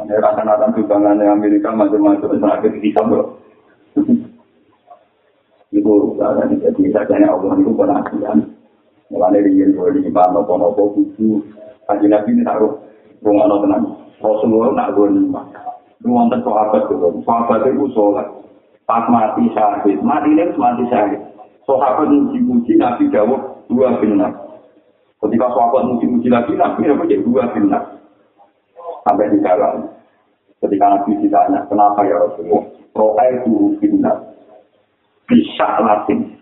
[0.00, 3.36] Ada rata-rata sumbangan Amerika macam-macam, sangat bisa bro.
[5.70, 8.38] Itu jadi saja Allah itu penasihan.
[9.12, 11.44] Mulanya ingin boleh di mana, nopo-nopo, kudu.
[11.86, 12.82] Kaji Nabi ini taruh
[13.22, 13.84] rumah tenang.
[14.18, 15.42] Rasulullah nak gue lima.
[16.02, 18.26] Nuwonten sahabat itu, sahabat itu sholat.
[18.86, 21.18] Pas mati syahid, mati ini mati syahid.
[21.66, 24.30] Sahabat muji-muji Nabi Dawud dua benar.
[25.18, 27.82] Ketika sahabat muji-muji Nabi, Nabi apa jadi dua benar.
[29.02, 29.90] Sampai di dalam.
[30.62, 32.64] Ketika Nabi ditanya, kenapa ya Rasulullah?
[32.96, 34.16] Roa itu benar.
[35.26, 36.35] Bisa latin.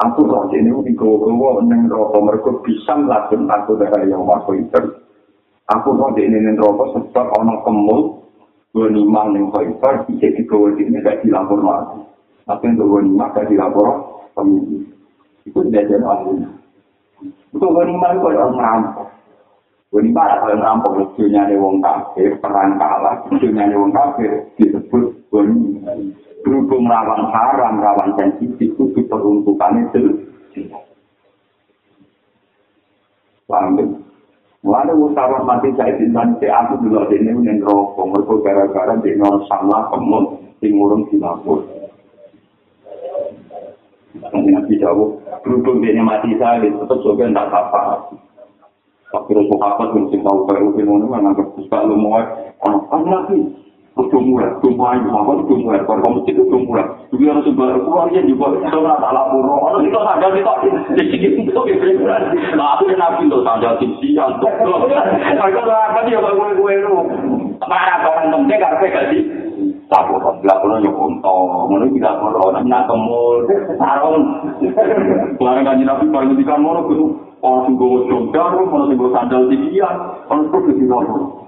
[0.00, 4.80] Aku roh ini di gowo-gowo neng roh mereka bisa latin aku dari yang masuk itu.
[5.68, 8.00] aku kok di ini rokok sebab orang kemul
[8.72, 12.00] dua lima yang kaitar bisa digawa di ini gak dilapor lagi.
[12.48, 13.88] Tapi untuk dua lima gak dilapor
[14.32, 14.88] pemimpin.
[15.44, 16.62] Tidak jadi ahli
[17.52, 19.08] itu itu ada orang ngerampok.
[19.92, 24.32] Dua lima ada orang ngerampok lucunya ada wong kafir perang kalah lucunya ada wong kafir
[24.56, 25.92] disebut lima
[26.42, 30.00] berhubung rawan haram rawan sensitif itu peruntukannya itu
[33.46, 34.02] paham
[34.62, 39.90] Mulane usaha mati saya dinten se aku dulu dene ning rokok mergo gara-gara dene salah
[39.90, 41.66] kemon sing urung dilapor.
[44.22, 48.14] Nanti Nabi jauh, berhubung dia mati saya, tetap juga tidak apa-apa.
[49.10, 53.42] Tapi Habat yang sing tahu kayak mungkin mana bisa lu mau apa lagi?
[53.92, 55.84] Kudu murah, kudu ayu, apa kudu murah?
[55.84, 56.86] Kalau kamu itu kudu murah.
[57.12, 58.56] Juga harus sebar keluarnya juga.
[58.56, 59.52] Itu nggak salah pura.
[59.52, 60.56] Kalau itu ada di tak
[60.96, 62.16] di sini itu ya
[62.56, 64.48] Nah aku yang nabi tuh tanda sisi antuk.
[64.64, 66.96] Kalau apa dia gue gue lu?
[67.68, 69.22] Marah orang temen gak ada sih.
[69.92, 71.36] Tapi kalau tidak perlu nyokonto,
[71.68, 73.36] mana tidak perlu nak kemul,
[73.76, 74.24] sarung.
[75.36, 77.06] Barang kaji nabi barang ketika mana gitu.
[77.44, 79.96] Orang sing gowo jongkar, orang sing gowo sandal tinggian,
[80.32, 81.44] orang terus di nopo.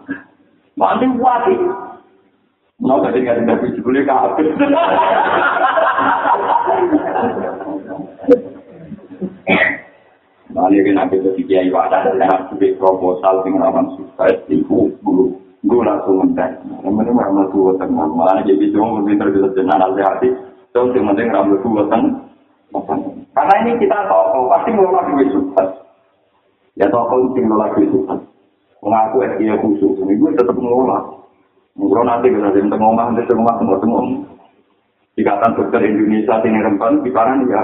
[0.77, 1.57] Mandi wati.
[2.83, 4.51] Mau gak dengar dengar biji boleh kabel.
[10.51, 14.91] Mali kan ada di kiai wadah dan harus di proposal dengan orang sukses di guru
[15.63, 16.51] guru langsung mentek.
[16.83, 18.11] Yang penting ramal tua tengah.
[18.11, 20.35] Malah jadi cuma pintar bisa jenah hati.
[20.75, 22.15] Terus yang penting ramal tua tengah.
[23.35, 25.71] Karena ini kita tahu pasti mau duit sukses.
[26.75, 28.19] Ya toko itu nolak itu kan.
[28.83, 31.24] Mengaku SDA khusus, ini gue tetap ngelola.
[31.75, 34.05] Mungkin nanti kita jadi tengok omah, nanti tengok omah, tengok tengok.
[35.15, 37.63] Ikatan dokter Indonesia sini rempan, di kanan ya.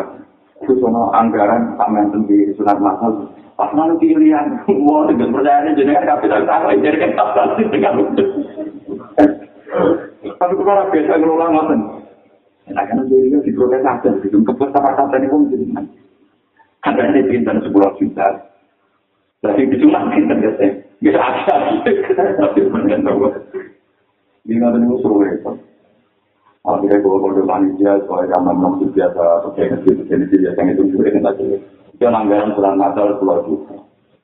[0.61, 3.31] Itu sono anggaran sampean sendiri sunat masal.
[3.55, 7.95] Pas nanti pilihan, wah dengan percayaan jenengan kapital tak jadi kan pasti dengan
[10.21, 11.81] Tapi kemarin biasa ngelola ngoten.
[12.71, 14.37] Nah, karena jadi di protes aja, gitu.
[14.47, 15.65] Kepus apa-apa ini pun jadi.
[16.87, 18.29] Ada ini pintar sebuah juta.
[19.43, 20.65] Jadi disunat kita biasa.
[21.03, 21.55] Bisa aja.
[22.39, 22.59] Tapi
[23.05, 23.27] tahu.
[24.51, 25.53] Ini ada musuh itu.
[26.67, 31.07] Akhirnya gue kode panitia soalnya zaman masih biasa pakai nasi pakai nasi biasa itu juga
[31.07, 31.45] ini tadi.
[31.95, 33.79] Itu anggaran bulan Natal pulau juta.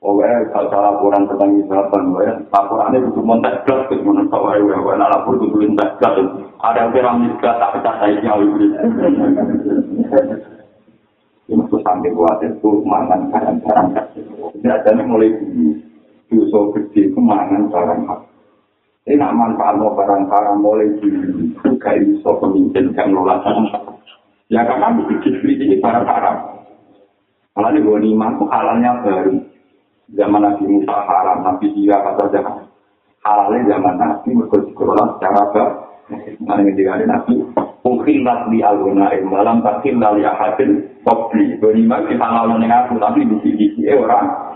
[0.06, 4.76] Eh, kalau salah laporan tentang Israel, gue laporannya butuh montek gas, ke mana tahu ya,
[4.78, 6.14] gue nak lapor butuh montek gas.
[6.62, 8.66] Ada yang piramid gas, tak pecah saya ini.
[11.46, 13.88] Ini tuh sampai buat itu mangan barang-barang
[14.62, 15.78] Biasanya mulai di
[16.26, 18.20] dosa gede itu mangan barang hak.
[19.06, 21.06] Ini nak manfaat mau barang-barang mulai di
[21.62, 23.38] juga iso pemimpin yang lola
[24.50, 26.66] Ya karena dibeli ini barang haram.
[27.54, 29.38] Kalau di bawah lima itu halalnya baru.
[30.10, 32.66] Zaman Nabi Musa haram, Nabi Jira kata jangan.
[33.22, 35.70] Halalnya zaman Nabi berkelola secara baik.
[36.42, 37.34] Nah ini ada Nabi.
[37.86, 41.62] Mungkin di al-gunai malam tak hilal ya hasil kopi.
[41.62, 44.55] Berima kita dengan aku tapi di sini orang.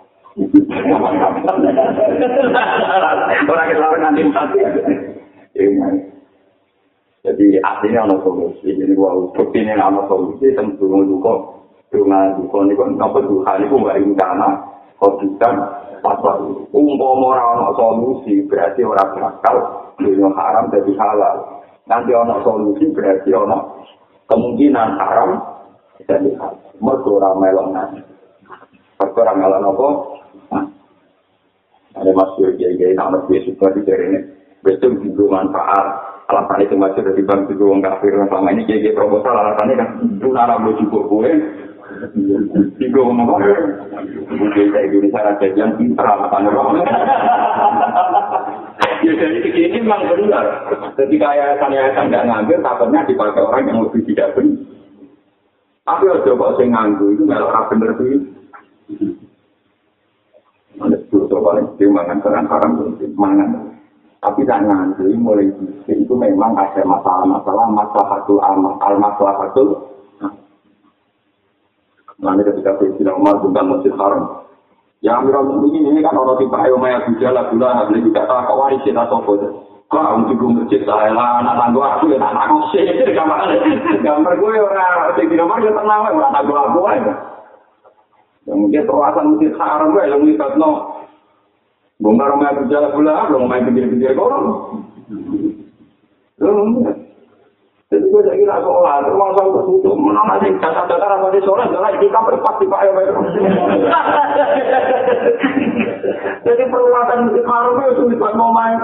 [3.51, 4.59] Orang kita nanti mati.
[7.21, 8.73] Jadi artinya ada solusi.
[8.73, 10.55] Jadi gua bukti ini ada solusi.
[10.55, 11.33] Tentu duka.
[11.91, 12.95] Dunga duka ini kan.
[12.95, 14.49] Apa duka ini pun gak karena.
[15.01, 15.17] Kau
[16.01, 19.55] pasal umpama ora ana solusi berarti ora bakal
[20.01, 21.35] dunia haram jadi halal
[21.85, 23.61] nanti ana solusi berarti ana
[24.25, 25.29] kemungkinan haram
[26.09, 28.10] jadi halal mergo ora melok nanti
[29.01, 29.87] mergo ora melok apa
[31.97, 34.19] ada masuk ya ya nama dia suka di ini
[34.61, 35.85] betul juga manfaat
[36.29, 39.89] alasan itu masih dari bang juga orang kafir selama ini kayak proposal alasannya kan
[40.21, 41.31] lu nara cukup gue
[42.79, 43.51] Tiga ngomong apa?
[44.31, 46.47] Mungkin saya Indonesia ada yang pintar alasan
[49.01, 50.45] Ya dari segi ini memang benar.
[50.93, 54.61] Ketika yayasan-yayasan tidak ngambil, takutnya dipakai orang yang lebih tidak benar.
[55.81, 58.21] Tapi kalau coba saya nganggu itu nggak orang benar sih.
[60.81, 62.71] Ada sepuluh paling kecil mangan barang haram
[63.13, 63.49] mangan.
[64.21, 65.49] Tapi tak nganggu mulai
[65.89, 68.21] itu memang ada masalah-masalah masalah
[68.53, 69.91] amal al masalah satu
[72.21, 74.45] Nanti ketika Sayyidina Umar tentang Masjid Haram.
[75.01, 78.61] Ya Amirul Mukminin ini kan orang tipe ayo maya bujala gula habis kita tak kau
[78.61, 79.33] waris kita sopo
[79.89, 82.85] Kau untuk gue masjid saya lah, anak tangguh aku ya aku sih,
[84.05, 87.30] gambar gue orang Sayyidina Umar ya tenang, orang tangguh aku aja.
[88.49, 90.71] Yang mungkin perwasan Masjid Haram gue yang lihat no.
[92.01, 94.81] Bongkar maya bujala gula, belum main pinggir-pinggir korong.
[97.91, 99.99] Jadi gue jadi kira sholat, rumah saya tertutup.
[99.99, 102.91] Mana nanti dasar-dasar apa di sholat, jalan kita berpasti pak ya
[106.47, 108.79] Jadi perluatan musik haram itu sulit buat mau main.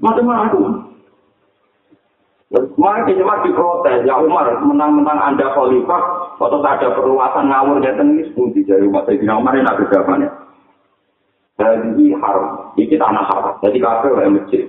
[0.00, 0.96] Macam-macam.
[2.78, 6.02] Mari cuma diprotes, ya Umar, menang-menang Anda khalifah,
[6.36, 10.28] atau ada perluasan ngawur datang ini sepundi dari umat Sayyidina Umar ini ada.
[11.56, 14.68] Jadi haram, ini tanah haram, jadi kafir oleh masjid.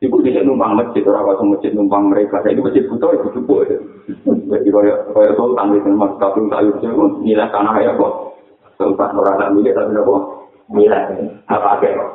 [0.00, 3.68] Ibu tidak numpang masjid, orang waktu masjid numpang mereka, jadi masjid butuh itu cukup.
[4.24, 8.40] Jadi kaya kaya sultan di mas kafir sayur itu nilai tanah ya kok.
[8.80, 10.16] Sultan orang tak milik tapi apa?
[10.72, 11.02] Nilai
[11.46, 12.10] apa kok?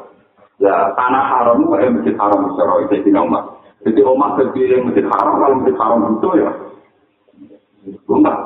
[0.57, 3.43] Ya tanah haram itu kayak masjid haram secara itu Umar.
[3.85, 6.49] Jadi Umar terpilih masjid haram, kalau masjid haram itu ya.
[8.07, 8.37] Enggak,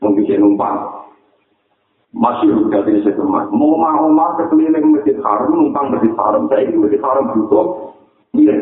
[0.00, 0.76] mau bisa numpang.
[2.12, 3.48] Masih udah di situ mas.
[3.48, 6.44] Mau mau Umar terpilih masjid haram, numpang masjid haram.
[6.52, 7.66] Saya ini masjid haram butuh.
[8.36, 8.56] Iya.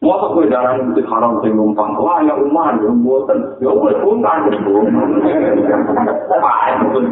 [0.00, 1.94] Masa gue darah masjid haram saya numpang.
[1.94, 3.38] Wah ya Umar, ya buatan.
[3.62, 4.50] Ya gue puntan.
[6.26, 7.02] Wah, itu betul.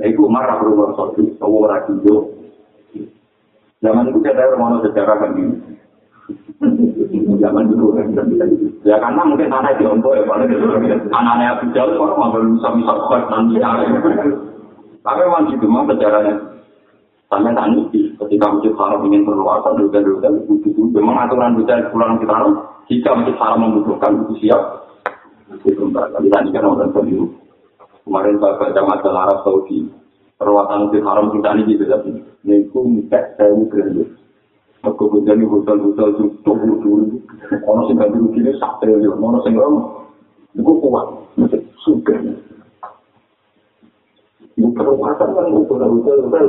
[0.00, 1.14] Nah, itu Umar perlu merosot.
[1.38, 2.26] Tahu orang hijau.
[3.80, 5.56] Zaman itu kita mau sejarah kan ini.
[7.40, 8.12] Zaman dulu kan.
[8.84, 13.56] Ya karena mungkin tanah di Ompok ya, anaknya Abu Jal, orang mau bisa-bisa kuat nanti.
[15.00, 16.34] Tapi memang gitu, memang sejarahnya.
[17.30, 20.82] Sampai tani, ketika masjid haram ingin perluasan, juga-juga begitu.
[20.90, 22.52] Memang aturan bisa pulang kita haram.
[22.90, 24.62] Jika masjid haram membutuhkan, itu siap.
[25.62, 25.88] Itu.
[25.94, 27.24] Tapi tadi kan orang sendiri.
[28.02, 29.86] Kemarin saya baca majalah Arab Saudi.
[30.40, 32.10] perwatan di haram kita ini gitu tapi
[32.48, 33.92] niku mikir saya mikir
[34.80, 37.20] aku berjani hotel-hotel itu tunggu dulu
[37.68, 39.76] orang sing ganti rugi ini sak triliun orang sing rom
[40.56, 41.06] itu kuat?
[41.80, 42.12] Suka
[44.56, 46.46] itu perwatan kan hotel-hotel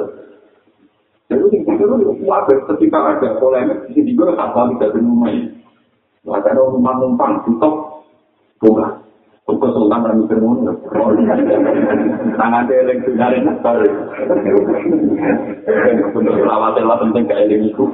[1.32, 5.32] jadi sing pikir itu kuat ketika ada polemik di sini juga tak tidak berumah
[6.32, 8.06] ada rumah numpang tutup
[8.62, 9.01] bukan
[9.52, 10.72] Kok sultan ra mikir ngono.
[12.40, 13.84] Tangan eleng sugare nasar.
[16.16, 17.86] Bener lawat lah penting ka eleng iku.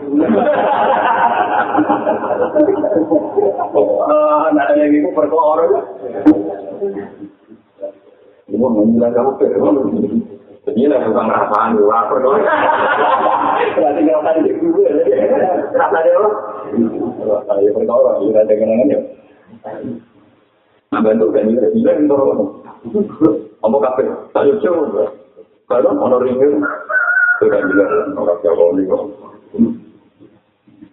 [4.06, 5.66] Ah, nah eleng iku perkara.
[8.54, 9.46] Ibu mengira kamu pe.
[10.68, 12.40] Jadi lah bukan rasaan dua perkara.
[13.58, 14.90] Berarti ngerasa di gue.
[15.74, 16.30] Rasa dia apa?
[17.74, 19.00] Perkara, ini ada kenangan ya.
[20.88, 22.64] Nah, bantu kan ini bisa untuk
[23.60, 23.78] apa?
[23.84, 24.04] Kafe?
[24.32, 25.04] Saya coba.
[25.68, 26.64] Kalau mau ringin,
[27.44, 28.88] sudah jelas orang Jawa ini.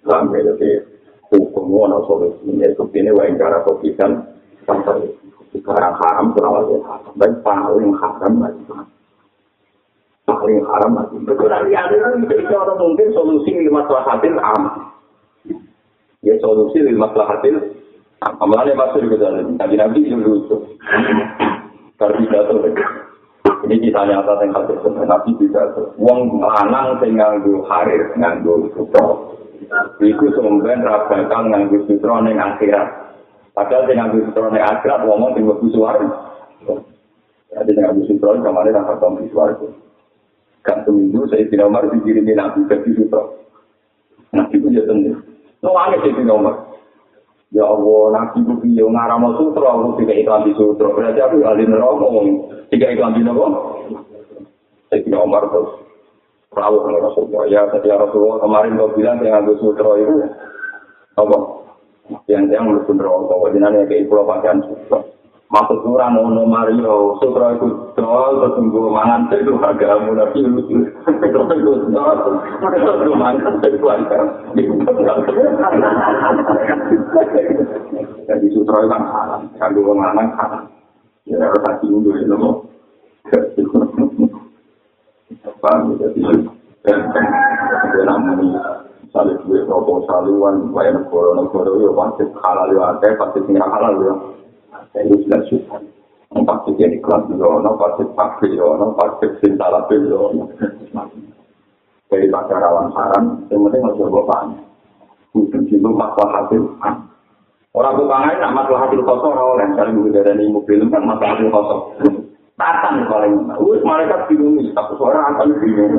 [0.03, 0.83] Sampai jadi
[1.31, 2.43] hukum mana solusi.
[2.51, 4.35] Ini ini wae cara kopikan
[4.67, 5.15] sampai
[5.55, 6.81] sekarang haram terawal ya
[7.15, 8.63] dan paling haram lagi
[10.27, 11.17] paling haram lagi
[11.71, 14.63] ya itu orang mungkin solusi lima hasil am
[16.27, 17.55] ya solusi lima hasil
[18.25, 19.61] Amalannya masuk ke dalam.
[19.61, 20.57] Nabi Nabi itu lucu.
[22.01, 22.65] Karena jatuh
[23.65, 25.93] Ini kita nyata yang hadis Nabi pidato.
[26.01, 29.09] Wong lanang sing nganggo harir, nganggo sutra.
[30.01, 32.89] Iku sumben ra bakal nganggo sutra ning akhirat.
[33.53, 36.09] Padahal sing nganggo sutra ning akhirat wong sing mlebu swarga.
[37.53, 39.69] Jadi sing nganggo sutra kamane ra bakal mlebu swarga.
[40.65, 43.25] Kan seminggu saya tidak mau dikirimi Nabi ke sutra.
[44.33, 45.13] Nabi itu ya tentu.
[45.61, 46.64] Lo aneh sih nomor.
[47.55, 50.91] Ya Allah, nabi ku piye ngaramo sutra, aku tiga iklan di sutra.
[50.91, 52.27] Berarti aku ahli neraka ngomong
[52.75, 53.63] tiga iklan di neraka.
[54.91, 55.71] Saya Omar terus
[56.51, 57.47] rawuh dengan Rasulullah.
[57.47, 60.15] Ya, tadi Rasulullah kemarin kau bilang yang ambil sutra itu
[61.15, 61.39] apa?
[62.27, 65.14] Yang yang lu neraka, wajibnya kayak pulau pakaian sutra.
[65.55, 70.83] Maksud kurang ono Mario, sutra itu dol, terus tunggu mangan itu agak nabi lucu.
[71.07, 72.17] Terus itu dol,
[72.75, 74.19] terus mangan itu keluarga.
[78.27, 80.63] Jadi sutra itu kan salah, kalau mangan salah.
[81.23, 82.67] Ya harus hati dulu ya, nopo.
[85.63, 86.37] Paham ya, jadi
[86.85, 93.95] dan namanya misalnya gue proposal luan, bayar negara-negara ya pasti halal ya, pasti tinggal halal
[94.03, 94.15] ya.
[95.03, 95.81] Itu sudah susah.
[96.35, 100.51] Pasti jadi kelas dono, pasti pakai dono, pasti cinta lapis dono.
[102.11, 104.63] Jadi pada rawan haram, yang penting harus coba banyak.
[105.35, 106.63] Itu itu masalah hasil.
[107.75, 111.49] Orang tukang nak masalah hasil kosong, orang yang cari mobil dari mobil kan masalah hasil
[111.51, 111.83] kosong.
[112.55, 113.35] Tatan paling,
[113.67, 115.91] wih mereka bingung, tapi suara akan bingung.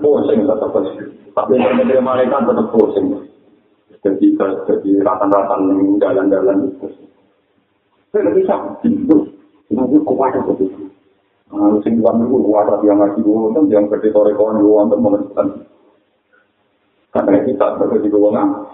[0.00, 1.12] Pusing tetap pusing.
[1.36, 3.06] Tapi yang mereka tetap pusing.
[4.00, 5.56] Jadi jadi rata-rata
[6.00, 6.88] jalan-jalan itu.
[8.14, 9.16] Itu.
[9.70, 9.98] Itu
[10.54, 10.66] itu.
[11.82, 15.46] Sing kan itu kuat yang ngaji kan yang gede sore kawan dulu untuk menentukan.
[17.14, 18.66] Karena kita sebagai di bawah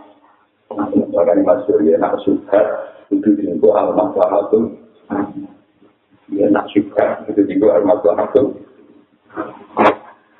[0.70, 2.62] Bahkan ini masuk ya, nak suka,
[3.10, 4.60] itu itu al-masalah itu.
[6.30, 8.54] Ya, nak suka, itu juga al-masalah itu.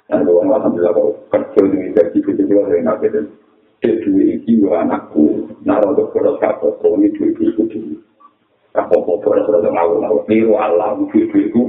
[0.06, 3.26] Dan kalau alhamdulillah kalau kerja di gaji itu juga dari nak itu.
[3.80, 6.68] iki yo anakku nang untuk terus kabeh
[7.00, 7.96] ini duwe iku duwe
[8.70, 11.62] apa-apa terus ngawur-ngawur niru Allah iku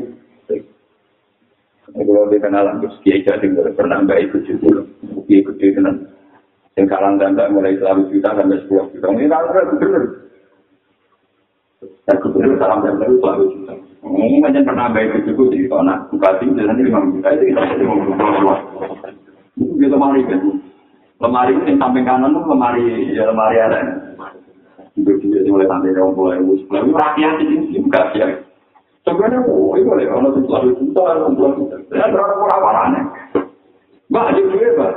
[1.91, 4.88] Kalau di kenalan terus kiai jadi pernah baik itu juga,
[5.28, 6.07] kiai gede tenan.
[6.80, 9.11] Yang kalang dan mulai selalu juta sampai sepuluh juta.
[9.11, 10.03] Ini kan benar.
[12.07, 13.73] Dan gubernur salam dan baru selalu juta.
[14.02, 15.95] Ini macam pernah baik itu juga di sana.
[16.07, 18.60] Bupati itu nanti lima juta itu kita jadi mau berbuat.
[19.60, 20.40] Itu lemari kan.
[21.22, 23.82] Lemari itu yang samping kanan tuh lemari ya lemari ada.
[24.99, 26.61] Itu juga mulai sampai orang mulai bus.
[26.68, 28.23] Lalu rakyat di sini juga sih.
[29.01, 30.05] Sebenarnya, oh, itu boleh.
[30.05, 31.76] Kalau juta, selalu juta.
[31.89, 33.01] Ya, berapa kurang-kurangnya.
[34.11, 34.93] Mbak, aja juga, Mbak.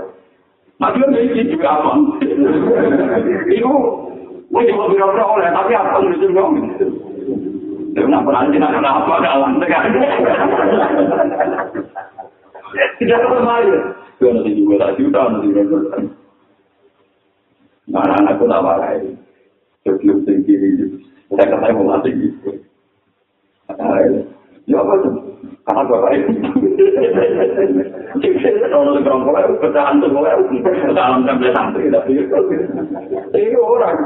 [0.74, 1.90] Mati kan ini juga apa?
[3.46, 3.72] Itu,
[4.50, 6.52] gue cuma bilang oleh, tapi apa yang itu dong?
[7.94, 9.94] Kenapa nanti nak kenapa dalam tekan?
[12.98, 13.74] Tidak kembali.
[14.18, 15.62] Gue nanti juga tak juta juga.
[17.86, 19.23] Mana anakku tak marah ini.
[19.84, 20.56] Sebelum tinggi
[21.34, 22.56] saya kata mau mati gitu.
[24.64, 25.12] Ya apa tuh?
[25.64, 26.30] Karena bapak itu.
[29.04, 30.08] Kerongkol itu pecahan tuh,
[30.96, 33.96] dalam sampai santri tapi itu orang.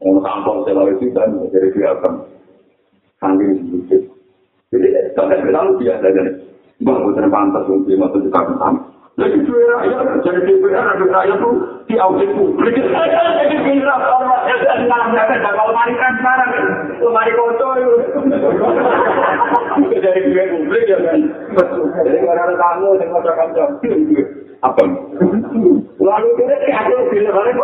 [0.00, 2.08] Yang kampung selalu itu dan dari biasa.
[3.20, 4.00] Sambil sedikit.
[4.72, 6.34] Jadi kalau kita lu biasa nih.
[6.80, 8.80] Bang, gue pantas untuk lima tujuh tahun sama.
[9.20, 12.72] Jadi duit rakyat, jadi DPR, ada rakyat tuh di audit publik.
[12.72, 16.50] Jadi kira orang dan nggak ada kalau mari transparan,
[17.04, 17.94] mari foto itu.
[20.00, 21.20] Dari duit publik ya kan.
[22.00, 23.68] Jadi kalau ada tamu, dengan macam-macam.
[24.60, 24.82] Apa?
[26.00, 27.56] Lalu kira aku bilang balik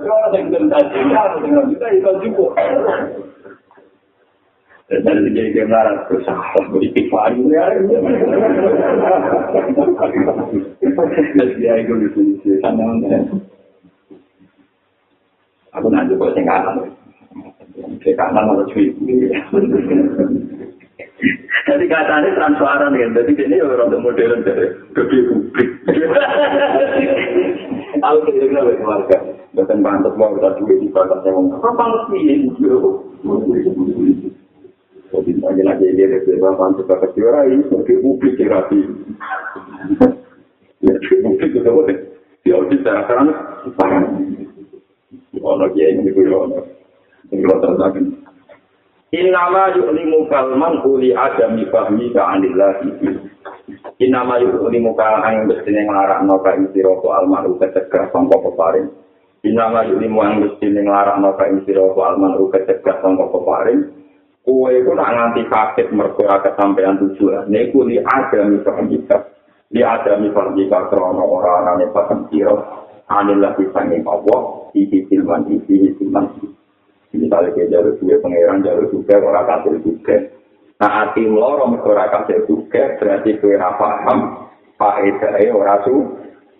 [0.00, 0.86] Kalau ada yang tentang
[1.44, 2.48] dengan kita itu juga.
[4.90, 7.78] Dan jadi kebenaran bersahabat beristighfar ya.
[11.62, 12.90] Ya itu di sini sana.
[15.78, 16.90] Aku nanti sing kanan.
[18.02, 18.90] Sing kanan malah cuy.
[21.70, 25.70] Jadi katanya transparan kan, jadi ini orang modern dari gede publik.
[28.00, 29.18] Aku kira-kira bagi keluarga,
[29.52, 32.48] bahkan pantas mau kita duit di ngomong, apa pantas ini?
[35.10, 38.78] Jadi lagi-lagi ini ada beberapa pantas batas diorang sebagai publik terapi.
[40.86, 40.94] Ya,
[41.26, 41.98] publik itu boleh.
[42.40, 43.28] Di audit secara terang,
[43.68, 44.04] sekarang.
[45.36, 46.62] Ono kiai ini gue ono.
[47.28, 48.06] Ini kalau terangkan.
[49.10, 52.88] Innama yu'limu kalman uli adami fahmi ka'anillahi.
[53.98, 58.86] Innama yu'limu kalman yang mesti ngelarak noka istiroko almaru kecegah sangka peparing.
[59.42, 63.90] Innama yu'limu yang mesti ngelarak noka istiroko almaru kecegah sangka peparing.
[64.40, 67.52] Kue itu nak nganti kaget mergo kesampaian tujuan.
[67.52, 68.96] Ini ku li adami fahmi
[69.70, 72.56] Li adami fahmi krono orang-orang yang paham siro.
[73.10, 74.72] Anillah bisangin Allah.
[74.72, 76.60] Isi silman isi silman isi.
[77.14, 80.16] misalnya kita jalur juga pangeran jalur juga orang kasih juga
[80.80, 84.18] nah hati meloro mereka orang kasih juga berarti kue paham
[84.78, 85.94] faedah orang su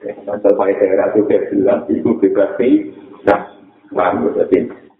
[0.01, 2.70] Pasal faedah orang su jelas itu berarti
[3.23, 3.40] nah
[3.94, 4.27] paham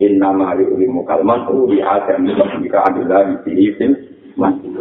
[0.01, 2.25] berarti in nama ali uli mukalman uli adam
[2.65, 3.93] jika adalah di sini
[4.41, 4.73] masih